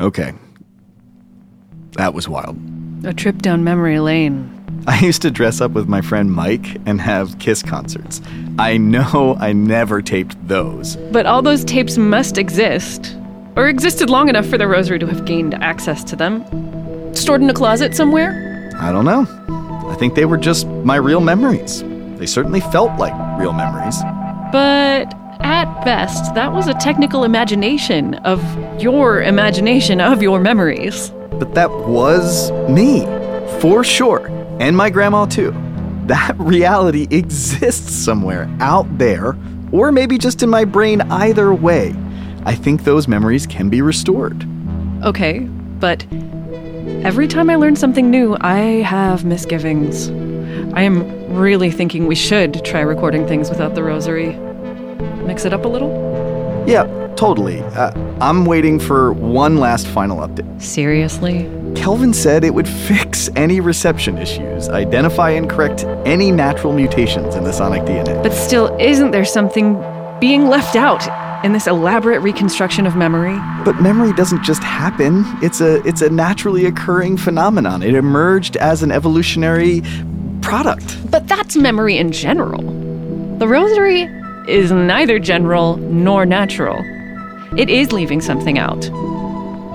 Okay. 0.00 0.32
That 1.92 2.14
was 2.14 2.28
wild. 2.28 2.58
A 3.04 3.12
trip 3.12 3.42
down 3.42 3.64
memory 3.64 4.00
lane. 4.00 4.56
I 4.86 4.98
used 5.00 5.22
to 5.22 5.30
dress 5.30 5.60
up 5.60 5.72
with 5.72 5.88
my 5.88 6.00
friend 6.00 6.32
Mike 6.32 6.76
and 6.86 7.00
have 7.00 7.38
Kiss 7.38 7.62
concerts. 7.62 8.22
I 8.58 8.78
know 8.78 9.36
I 9.38 9.52
never 9.52 10.00
taped 10.00 10.36
those. 10.48 10.96
But 11.12 11.26
all 11.26 11.42
those 11.42 11.64
tapes 11.64 11.98
must 11.98 12.38
exist. 12.38 13.16
Or 13.56 13.68
existed 13.68 14.08
long 14.08 14.28
enough 14.28 14.46
for 14.46 14.56
the 14.56 14.66
Rosary 14.66 14.98
to 15.00 15.06
have 15.06 15.26
gained 15.26 15.54
access 15.54 16.02
to 16.04 16.16
them. 16.16 16.44
Stored 17.14 17.42
in 17.42 17.50
a 17.50 17.54
closet 17.54 17.94
somewhere? 17.94 18.70
I 18.78 18.90
don't 18.92 19.04
know. 19.04 19.26
I 19.90 19.96
think 19.96 20.14
they 20.14 20.24
were 20.24 20.38
just 20.38 20.66
my 20.66 20.96
real 20.96 21.20
memories. 21.20 21.82
They 22.16 22.26
certainly 22.26 22.60
felt 22.60 22.98
like 22.98 23.12
real 23.38 23.52
memories. 23.52 24.00
But 24.52 25.12
at 25.60 25.84
best, 25.84 26.34
that 26.34 26.50
was 26.50 26.68
a 26.68 26.74
technical 26.74 27.22
imagination 27.22 28.14
of 28.24 28.40
your 28.80 29.22
imagination 29.22 30.00
of 30.00 30.22
your 30.22 30.40
memories. 30.40 31.10
But 31.32 31.54
that 31.54 31.70
was 31.70 32.50
me, 32.70 33.04
for 33.60 33.84
sure. 33.84 34.28
And 34.58 34.74
my 34.74 34.88
grandma, 34.88 35.26
too. 35.26 35.54
That 36.06 36.34
reality 36.38 37.06
exists 37.10 37.92
somewhere 37.92 38.48
out 38.60 38.86
there, 38.96 39.36
or 39.70 39.92
maybe 39.92 40.16
just 40.16 40.42
in 40.42 40.48
my 40.48 40.64
brain. 40.64 41.02
Either 41.02 41.52
way, 41.52 41.94
I 42.46 42.54
think 42.54 42.84
those 42.84 43.06
memories 43.06 43.46
can 43.46 43.68
be 43.68 43.82
restored. 43.82 44.46
Okay, 45.04 45.40
but 45.78 46.06
every 47.04 47.28
time 47.28 47.50
I 47.50 47.56
learn 47.56 47.76
something 47.76 48.10
new, 48.10 48.34
I 48.40 48.80
have 48.80 49.26
misgivings. 49.26 50.08
I 50.72 50.82
am 50.84 51.34
really 51.34 51.70
thinking 51.70 52.06
we 52.06 52.14
should 52.14 52.64
try 52.64 52.80
recording 52.80 53.26
things 53.26 53.50
without 53.50 53.74
the 53.74 53.82
rosary. 53.82 54.38
Mix 55.24 55.44
it 55.44 55.52
up 55.52 55.64
a 55.64 55.68
little? 55.68 55.90
Yeah, 56.66 56.84
totally. 57.16 57.60
Uh, 57.60 57.92
I'm 58.20 58.44
waiting 58.44 58.78
for 58.78 59.12
one 59.12 59.56
last 59.58 59.86
final 59.86 60.18
update. 60.18 60.60
Seriously? 60.62 61.50
Kelvin 61.74 62.12
said 62.12 62.44
it 62.44 62.54
would 62.54 62.68
fix 62.68 63.28
any 63.36 63.60
reception 63.60 64.18
issues, 64.18 64.68
identify 64.68 65.30
and 65.30 65.48
correct 65.48 65.84
any 66.04 66.30
natural 66.30 66.72
mutations 66.72 67.34
in 67.34 67.44
the 67.44 67.52
sonic 67.52 67.82
DNA. 67.82 68.22
But 68.22 68.32
still, 68.32 68.76
isn't 68.78 69.12
there 69.12 69.24
something 69.24 69.74
being 70.20 70.48
left 70.48 70.76
out 70.76 71.06
in 71.44 71.52
this 71.52 71.66
elaborate 71.66 72.20
reconstruction 72.20 72.86
of 72.86 72.96
memory? 72.96 73.38
But 73.64 73.80
memory 73.80 74.12
doesn't 74.12 74.42
just 74.42 74.62
happen. 74.62 75.24
It's 75.42 75.60
a 75.60 75.86
it's 75.86 76.02
a 76.02 76.10
naturally 76.10 76.66
occurring 76.66 77.16
phenomenon. 77.16 77.82
It 77.82 77.94
emerged 77.94 78.56
as 78.56 78.82
an 78.82 78.90
evolutionary 78.90 79.82
product. 80.42 80.98
But 81.10 81.28
that's 81.28 81.56
memory 81.56 81.96
in 81.96 82.12
general. 82.12 82.62
The 83.38 83.48
rosary 83.48 84.06
is 84.50 84.72
neither 84.72 85.18
general 85.18 85.76
nor 85.76 86.26
natural. 86.26 86.78
It 87.56 87.70
is 87.70 87.92
leaving 87.92 88.20
something 88.20 88.58
out. 88.58 88.90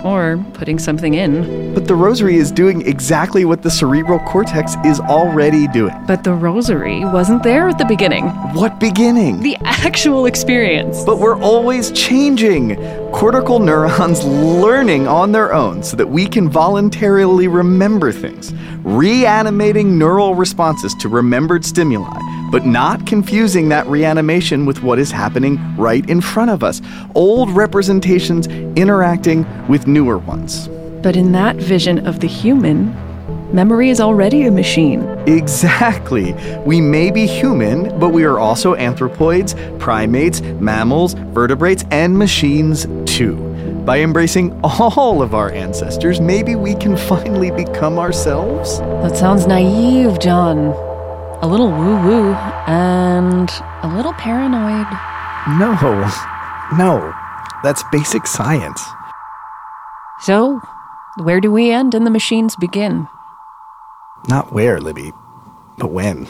Or 0.05 0.37
putting 0.53 0.77
something 0.77 1.15
in. 1.15 1.73
But 1.73 1.87
the 1.87 1.95
rosary 1.95 2.35
is 2.35 2.51
doing 2.51 2.85
exactly 2.87 3.43
what 3.43 3.63
the 3.63 3.71
cerebral 3.71 4.19
cortex 4.19 4.75
is 4.85 4.99
already 4.99 5.67
doing. 5.67 5.95
But 6.05 6.23
the 6.23 6.33
rosary 6.33 7.03
wasn't 7.05 7.41
there 7.41 7.67
at 7.69 7.79
the 7.79 7.85
beginning. 7.85 8.25
What 8.53 8.79
beginning? 8.79 9.39
The 9.39 9.57
actual 9.63 10.27
experience. 10.27 11.03
But 11.05 11.17
we're 11.17 11.41
always 11.41 11.91
changing. 11.91 12.75
Cortical 13.11 13.57
neurons 13.57 14.23
learning 14.23 15.07
on 15.07 15.31
their 15.31 15.55
own 15.55 15.81
so 15.81 15.97
that 15.97 16.07
we 16.07 16.27
can 16.27 16.49
voluntarily 16.49 17.47
remember 17.47 18.11
things, 18.11 18.53
reanimating 18.83 19.97
neural 19.97 20.35
responses 20.35 20.93
to 20.99 21.09
remembered 21.09 21.65
stimuli, 21.65 22.19
but 22.55 22.65
not 22.65 23.05
confusing 23.05 23.67
that 23.67 23.85
reanimation 23.85 24.65
with 24.65 24.81
what 24.81 24.97
is 24.97 25.11
happening 25.11 25.59
right 25.75 26.09
in 26.09 26.21
front 26.21 26.49
of 26.49 26.63
us. 26.63 26.81
Old 27.13 27.49
representations 27.51 28.47
interacting 28.77 29.45
with 29.67 29.87
newer 29.87 30.17
ones. 30.17 30.69
But 31.03 31.17
in 31.17 31.33
that 31.33 31.57
vision 31.57 32.07
of 32.07 32.21
the 32.21 32.27
human, 32.27 32.95
memory 33.53 33.89
is 33.89 33.99
already 33.99 34.43
a 34.43 34.51
machine. 34.51 35.01
Exactly. 35.27 36.33
We 36.65 36.79
may 36.79 37.11
be 37.11 37.27
human, 37.27 37.99
but 37.99 38.11
we 38.11 38.23
are 38.23 38.39
also 38.39 38.73
anthropoids, 38.75 39.53
primates, 39.77 40.39
mammals, 40.39 41.13
vertebrates, 41.33 41.83
and 41.91 42.17
machines 42.17 42.87
too. 43.05 43.35
By 43.83 43.99
embracing 43.99 44.57
all 44.63 45.21
of 45.21 45.35
our 45.35 45.51
ancestors, 45.51 46.21
maybe 46.21 46.55
we 46.55 46.73
can 46.75 46.95
finally 47.09 47.51
become 47.51 47.99
ourselves? 47.99 48.79
That 48.79 49.17
sounds 49.17 49.45
naive, 49.45 50.19
John. 50.19 50.94
A 51.45 51.47
little 51.47 51.69
woo 51.69 52.01
woo 52.01 52.33
and 52.65 53.51
a 53.83 53.93
little 53.95 54.13
paranoid. 54.13 54.87
No, 55.59 55.75
no. 56.75 57.13
That's 57.61 57.83
basic 57.91 58.25
science. 58.25 58.83
So, 60.21 60.59
where 61.17 61.39
do 61.39 61.51
we 61.51 61.69
end 61.69 61.93
and 61.93 62.03
the 62.03 62.09
machines 62.09 62.55
begin? 62.55 63.07
Not 64.27 64.53
where, 64.53 64.81
Libby, 64.81 65.13
but 65.77 65.91
when. 65.91 66.27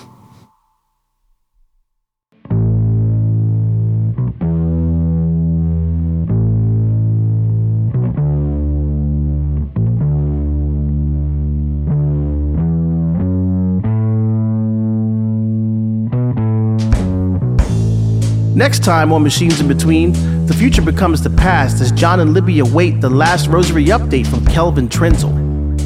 Next 18.55 18.85
time 18.85 19.11
on 19.11 19.21
Machines 19.21 19.59
in 19.59 19.67
Between, 19.67 20.13
the 20.45 20.53
future 20.53 20.81
becomes 20.81 21.21
the 21.21 21.29
past 21.29 21.81
as 21.81 21.91
John 21.91 22.21
and 22.21 22.33
Libby 22.33 22.59
await 22.59 23.01
the 23.01 23.09
last 23.09 23.47
rosary 23.47 23.87
update 23.87 24.25
from 24.25 24.45
Kelvin 24.45 24.87
Trinzel. 24.87 25.33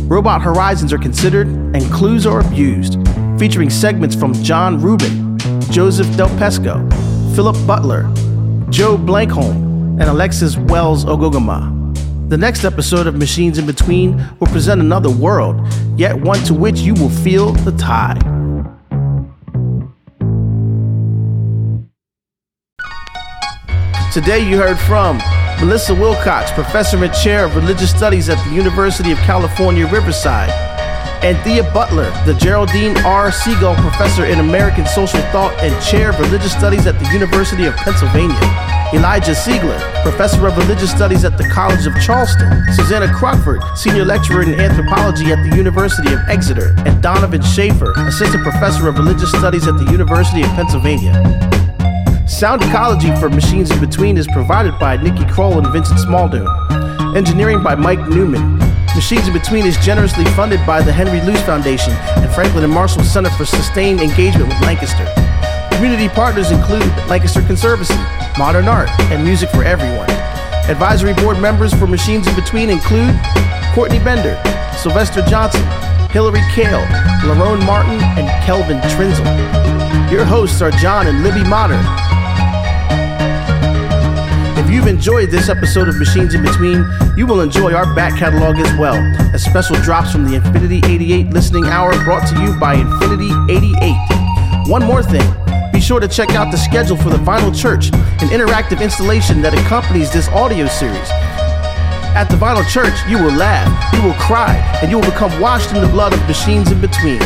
Robot 0.07 0.43
horizons 0.43 0.93
are 0.93 0.99
considered 0.99 1.47
and 1.47 1.81
clues 1.91 2.27
are 2.27 2.41
abused, 2.41 2.99
featuring 3.39 3.71
segments 3.71 4.15
from 4.15 4.35
John 4.43 4.79
Rubin, 4.79 5.35
Joseph 5.71 6.15
Del 6.15 6.29
Pesco, 6.37 6.87
Philip 7.35 7.55
Butler, 7.65 8.03
Joe 8.69 8.99
Blankholm, 8.99 9.99
and 9.99 10.03
Alexis 10.03 10.55
Wells 10.55 11.05
Oghoghomeh. 11.05 12.29
The 12.29 12.37
next 12.37 12.65
episode 12.65 13.07
of 13.07 13.15
Machines 13.15 13.57
in 13.57 13.65
Between 13.65 14.15
will 14.39 14.47
present 14.47 14.79
another 14.79 15.09
world, 15.09 15.59
yet 15.97 16.15
one 16.15 16.43
to 16.43 16.53
which 16.53 16.81
you 16.81 16.93
will 16.93 17.09
feel 17.09 17.51
the 17.51 17.71
tie. 17.71 18.38
Today 24.11 24.39
you 24.39 24.57
heard 24.57 24.79
from 24.79 25.19
Melissa 25.63 25.93
Wilcox, 25.93 26.51
professor 26.51 27.03
and 27.03 27.13
chair 27.13 27.45
of 27.45 27.55
religious 27.55 27.91
studies 27.91 28.27
at 28.27 28.43
the 28.43 28.55
University 28.55 29.11
of 29.11 29.19
California, 29.19 29.85
Riverside, 29.85 30.49
and 31.21 31.37
Anthea 31.37 31.61
Butler, 31.71 32.09
the 32.25 32.33
Geraldine 32.33 32.97
R. 33.05 33.29
Segal 33.29 33.75
Professor 33.75 34.25
in 34.25 34.39
American 34.39 34.87
Social 34.87 35.21
Thought 35.29 35.53
and 35.61 35.69
chair 35.85 36.09
of 36.09 36.19
religious 36.19 36.51
studies 36.53 36.87
at 36.87 36.97
the 36.97 37.07
University 37.13 37.65
of 37.67 37.75
Pennsylvania. 37.75 38.35
Elijah 38.95 39.33
Siegler, 39.33 39.79
professor 40.01 40.47
of 40.47 40.57
religious 40.57 40.89
studies 40.89 41.23
at 41.23 41.37
the 41.37 41.47
College 41.49 41.85
of 41.85 41.93
Charleston. 42.01 42.49
Susannah 42.73 43.13
Crockford, 43.13 43.61
senior 43.75 44.05
lecturer 44.05 44.41
in 44.41 44.59
anthropology 44.59 45.31
at 45.31 45.47
the 45.47 45.55
University 45.55 46.11
of 46.11 46.19
Exeter. 46.27 46.73
And 46.79 46.99
Donovan 46.99 47.43
Schaefer, 47.43 47.93
assistant 48.07 48.41
professor 48.41 48.87
of 48.87 48.97
religious 48.97 49.29
studies 49.29 49.67
at 49.67 49.77
the 49.77 49.91
University 49.91 50.41
of 50.41 50.49
Pennsylvania. 50.57 51.68
Sound 52.29 52.63
ecology 52.63 53.13
for 53.15 53.27
Machines 53.27 53.71
in 53.71 53.79
Between 53.79 54.15
is 54.15 54.27
provided 54.27 54.77
by 54.77 54.97
Nikki 54.97 55.25
Kroll 55.25 55.57
and 55.57 55.67
Vincent 55.73 55.99
Smaldoon. 55.99 56.47
Engineering 57.15 57.63
by 57.63 57.73
Mike 57.73 58.07
Newman. 58.07 58.59
Machines 58.93 59.27
in 59.27 59.33
Between 59.33 59.65
is 59.65 59.75
generously 59.77 60.23
funded 60.37 60.63
by 60.65 60.79
the 60.79 60.91
Henry 60.91 61.21
Luce 61.21 61.41
Foundation 61.41 61.91
and 61.91 62.31
Franklin 62.31 62.63
and 62.63 62.71
Marshall 62.71 63.03
Center 63.03 63.31
for 63.31 63.45
Sustained 63.45 63.99
Engagement 63.99 64.47
with 64.47 64.61
Lancaster. 64.61 65.07
Community 65.75 66.07
partners 66.07 66.51
include 66.51 66.85
Lancaster 67.09 67.41
Conservancy, 67.41 67.97
Modern 68.37 68.67
Art, 68.67 68.89
and 69.11 69.23
Music 69.23 69.49
for 69.49 69.63
Everyone. 69.63 70.09
Advisory 70.69 71.15
board 71.15 71.41
members 71.41 71.73
for 71.73 71.87
Machines 71.87 72.27
in 72.27 72.35
Between 72.35 72.69
include 72.69 73.19
Courtney 73.73 73.99
Bender, 73.99 74.39
Sylvester 74.77 75.23
Johnson, 75.23 75.65
Hillary 76.11 76.41
Kaell, 76.53 76.85
Lerone 77.25 77.65
Martin, 77.65 77.99
and 78.21 78.29
Kelvin 78.45 78.77
Trinzel. 78.81 79.25
Your 80.11 80.25
hosts 80.25 80.61
are 80.61 80.71
John 80.71 81.07
and 81.07 81.23
Libby 81.23 81.43
Modern. 81.43 81.83
If 84.69 84.75
you've 84.75 84.85
enjoyed 84.85 85.31
this 85.31 85.49
episode 85.49 85.89
of 85.89 85.97
Machines 85.97 86.35
in 86.35 86.43
Between, 86.43 86.85
you 87.17 87.25
will 87.25 87.41
enjoy 87.41 87.73
our 87.73 87.91
back 87.95 88.19
catalog 88.19 88.55
as 88.57 88.77
well, 88.77 88.93
as 89.33 89.43
special 89.43 89.75
drops 89.77 90.11
from 90.11 90.25
the 90.25 90.35
Infinity 90.35 90.79
88 90.85 91.31
listening 91.31 91.65
hour 91.65 91.91
brought 92.03 92.27
to 92.27 92.39
you 92.39 92.53
by 92.59 92.75
Infinity 92.75 93.31
88. 93.49 94.69
One 94.69 94.83
more 94.83 95.01
thing. 95.01 95.25
Be 95.73 95.81
sure 95.81 95.99
to 95.99 96.07
check 96.07 96.35
out 96.35 96.51
the 96.51 96.57
schedule 96.57 96.97
for 96.97 97.09
the 97.09 97.17
Vinyl 97.17 97.49
Church, 97.49 97.87
an 97.87 98.29
interactive 98.29 98.79
installation 98.79 99.41
that 99.41 99.55
accompanies 99.55 100.13
this 100.13 100.27
audio 100.27 100.67
series. 100.67 101.09
At 102.13 102.25
the 102.25 102.37
Vinyl 102.37 102.63
Church, 102.69 102.93
you 103.09 103.17
will 103.17 103.33
laugh, 103.33 103.65
you 103.95 104.03
will 104.03 104.13
cry, 104.21 104.53
and 104.83 104.91
you 104.91 104.99
will 104.99 105.09
become 105.09 105.41
washed 105.41 105.73
in 105.73 105.81
the 105.81 105.87
blood 105.87 106.13
of 106.13 106.21
Machines 106.27 106.71
in 106.71 106.79
Between. 106.79 107.17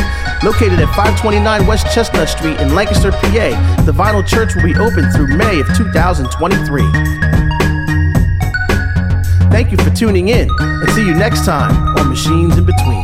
Located 0.44 0.78
at 0.78 0.94
529 0.94 1.66
West 1.66 1.86
Chestnut 1.94 2.28
Street 2.28 2.60
in 2.60 2.74
Lancaster, 2.74 3.10
PA, 3.10 3.80
the 3.86 3.92
Vinyl 3.92 4.26
Church 4.26 4.54
will 4.54 4.62
be 4.62 4.74
open 4.76 5.10
through 5.10 5.34
May 5.38 5.58
of 5.58 5.66
2023. 5.68 6.82
Thank 9.50 9.70
you 9.70 9.78
for 9.78 9.88
tuning 9.96 10.28
in, 10.28 10.46
and 10.60 10.90
see 10.90 11.06
you 11.06 11.14
next 11.14 11.46
time 11.46 11.96
on 11.96 12.10
Machines 12.10 12.58
in 12.58 12.66
Between. 12.66 13.03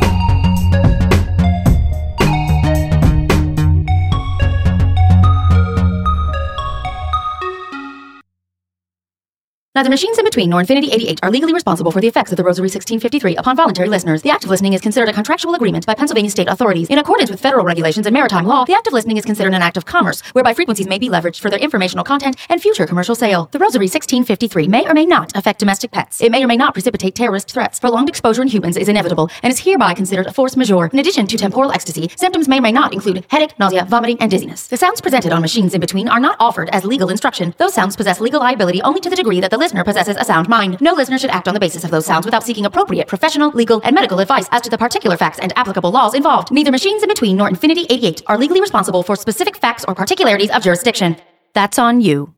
Neither 9.77 9.89
Machines 9.89 10.19
in 10.19 10.25
Between 10.25 10.51
nor 10.51 10.59
Infinity 10.59 10.91
88 10.91 11.21
are 11.23 11.31
legally 11.31 11.53
responsible 11.53 11.93
for 11.93 12.01
the 12.01 12.09
effects 12.09 12.33
of 12.33 12.37
the 12.37 12.43
Rosary 12.43 12.65
1653 12.65 13.37
upon 13.37 13.55
voluntary 13.55 13.89
listeners. 13.89 14.21
The 14.21 14.31
act 14.31 14.43
of 14.43 14.51
listening 14.51 14.73
is 14.73 14.81
considered 14.81 15.09
a 15.09 15.13
contractual 15.13 15.55
agreement 15.55 15.87
by 15.87 15.95
Pennsylvania 15.95 16.29
state 16.29 16.49
authorities. 16.49 16.89
In 16.89 16.99
accordance 16.99 17.31
with 17.31 17.39
federal 17.39 17.65
regulations 17.65 18.05
and 18.05 18.13
maritime 18.13 18.47
law, 18.47 18.65
the 18.65 18.75
act 18.75 18.89
of 18.89 18.93
listening 18.93 19.17
is 19.17 19.25
considered 19.25 19.55
an 19.55 19.63
act 19.63 19.77
of 19.77 19.85
commerce, 19.85 20.23
whereby 20.33 20.55
frequencies 20.55 20.89
may 20.89 20.99
be 20.99 21.09
leveraged 21.09 21.39
for 21.39 21.51
their 21.51 21.61
informational 21.61 22.03
content 22.03 22.35
and 22.49 22.61
future 22.61 22.85
commercial 22.85 23.15
sale. 23.15 23.49
The 23.53 23.61
Rosary 23.61 23.85
1653 23.85 24.67
may 24.67 24.89
or 24.89 24.93
may 24.93 25.07
not 25.07 25.37
affect 25.37 25.61
domestic 25.61 25.93
pets. 25.93 26.21
It 26.21 26.33
may 26.33 26.43
or 26.43 26.49
may 26.49 26.57
not 26.57 26.75
precipitate 26.75 27.15
terrorist 27.15 27.53
threats. 27.53 27.79
Prolonged 27.79 28.09
exposure 28.09 28.43
in 28.43 28.49
humans 28.49 28.77
is 28.77 28.89
inevitable 28.89 29.31
and 29.45 29.53
is 29.53 29.61
hereby 29.61 29.95
considered 29.95 30.27
a 30.27 30.33
force 30.33 30.57
majeure. 30.57 30.91
In 30.93 30.99
addition 30.99 31.29
to 31.29 31.39
temporal 31.39 31.71
ecstasy, 31.71 32.11
symptoms 32.17 32.49
may 32.49 32.59
or 32.59 32.63
may 32.63 32.73
not 32.73 32.93
include 32.93 33.25
headache, 33.29 33.57
nausea, 33.61 33.85
vomiting, 33.85 34.19
and 34.19 34.33
dizziness. 34.33 34.67
The 34.67 34.77
sounds 34.77 35.01
presented 35.01 35.31
on 35.31 35.41
Machines 35.41 35.75
in 35.75 35.81
Between 35.81 36.09
are 36.09 36.19
not 36.19 36.39
offered 36.41 36.71
as 36.71 36.85
legal 36.85 37.09
instruction. 37.09 37.55
Those 37.59 37.73
sounds 37.73 37.95
possess 37.95 38.19
legal 38.19 38.41
liability 38.41 38.83
only 38.83 39.01
to 39.03 39.09
the 39.09 39.15
degree 39.15 39.39
that 39.39 39.53
the 39.53 39.60
listener 39.61 39.85
possesses 39.85 40.17
a 40.17 40.25
sound 40.25 40.49
mind. 40.49 40.81
No 40.81 40.95
listener 40.95 41.19
should 41.19 41.31
act 41.31 41.47
on 41.47 41.55
the 41.55 41.61
basis 41.61 41.85
of 41.85 41.93
those 41.93 42.05
sounds 42.05 42.25
without 42.25 42.43
seeking 42.43 42.67
appropriate 42.67 43.07
professional, 43.07 43.51
legal, 43.51 43.81
and 43.85 43.95
medical 43.95 44.19
advice 44.19 44.49
as 44.51 44.63
to 44.63 44.71
the 44.71 44.79
particular 44.79 45.17
facts 45.17 45.39
and 45.39 45.57
applicable 45.57 45.93
laws 45.93 46.15
involved. 46.15 46.51
Neither 46.51 46.73
Machines 46.73 47.05
in 47.05 47.09
Between 47.09 47.37
nor 47.37 47.49
Infinity 47.49 47.87
88 47.89 48.23
are 48.27 48.39
legally 48.39 48.61
responsible 48.61 49.05
for 49.05 49.15
specific 49.15 49.57
facts 49.57 49.85
or 49.87 49.95
particularities 49.95 50.51
of 50.51 50.65
jurisdiction. 50.65 51.17
That's 51.55 51.79
on 51.79 52.01
you. 52.01 52.35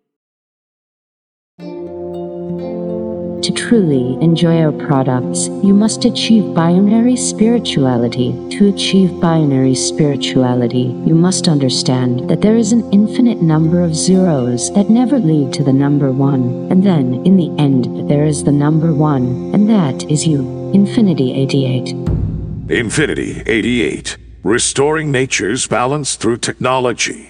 To 3.42 3.50
truly 3.50 4.16
enjoy 4.22 4.62
our 4.62 4.70
products, 4.70 5.48
you 5.48 5.74
must 5.74 6.04
achieve 6.04 6.54
binary 6.54 7.16
spirituality. 7.16 8.30
To 8.56 8.68
achieve 8.68 9.20
binary 9.20 9.74
spirituality, 9.74 10.94
you 11.04 11.16
must 11.16 11.48
understand 11.48 12.30
that 12.30 12.40
there 12.40 12.54
is 12.54 12.70
an 12.70 12.88
infinite 12.92 13.42
number 13.42 13.82
of 13.82 13.96
zeros 13.96 14.72
that 14.74 14.90
never 14.90 15.18
lead 15.18 15.52
to 15.54 15.64
the 15.64 15.72
number 15.72 16.12
one. 16.12 16.70
And 16.70 16.84
then, 16.84 17.14
in 17.26 17.36
the 17.36 17.50
end, 17.58 18.08
there 18.08 18.26
is 18.26 18.44
the 18.44 18.52
number 18.52 18.94
one, 18.94 19.52
and 19.52 19.68
that 19.68 20.08
is 20.08 20.24
you. 20.24 20.70
Infinity 20.72 21.34
88. 21.34 21.88
Infinity 22.70 23.42
88, 23.44 24.18
restoring 24.44 25.10
nature's 25.10 25.66
balance 25.66 26.14
through 26.14 26.36
technology. 26.36 27.28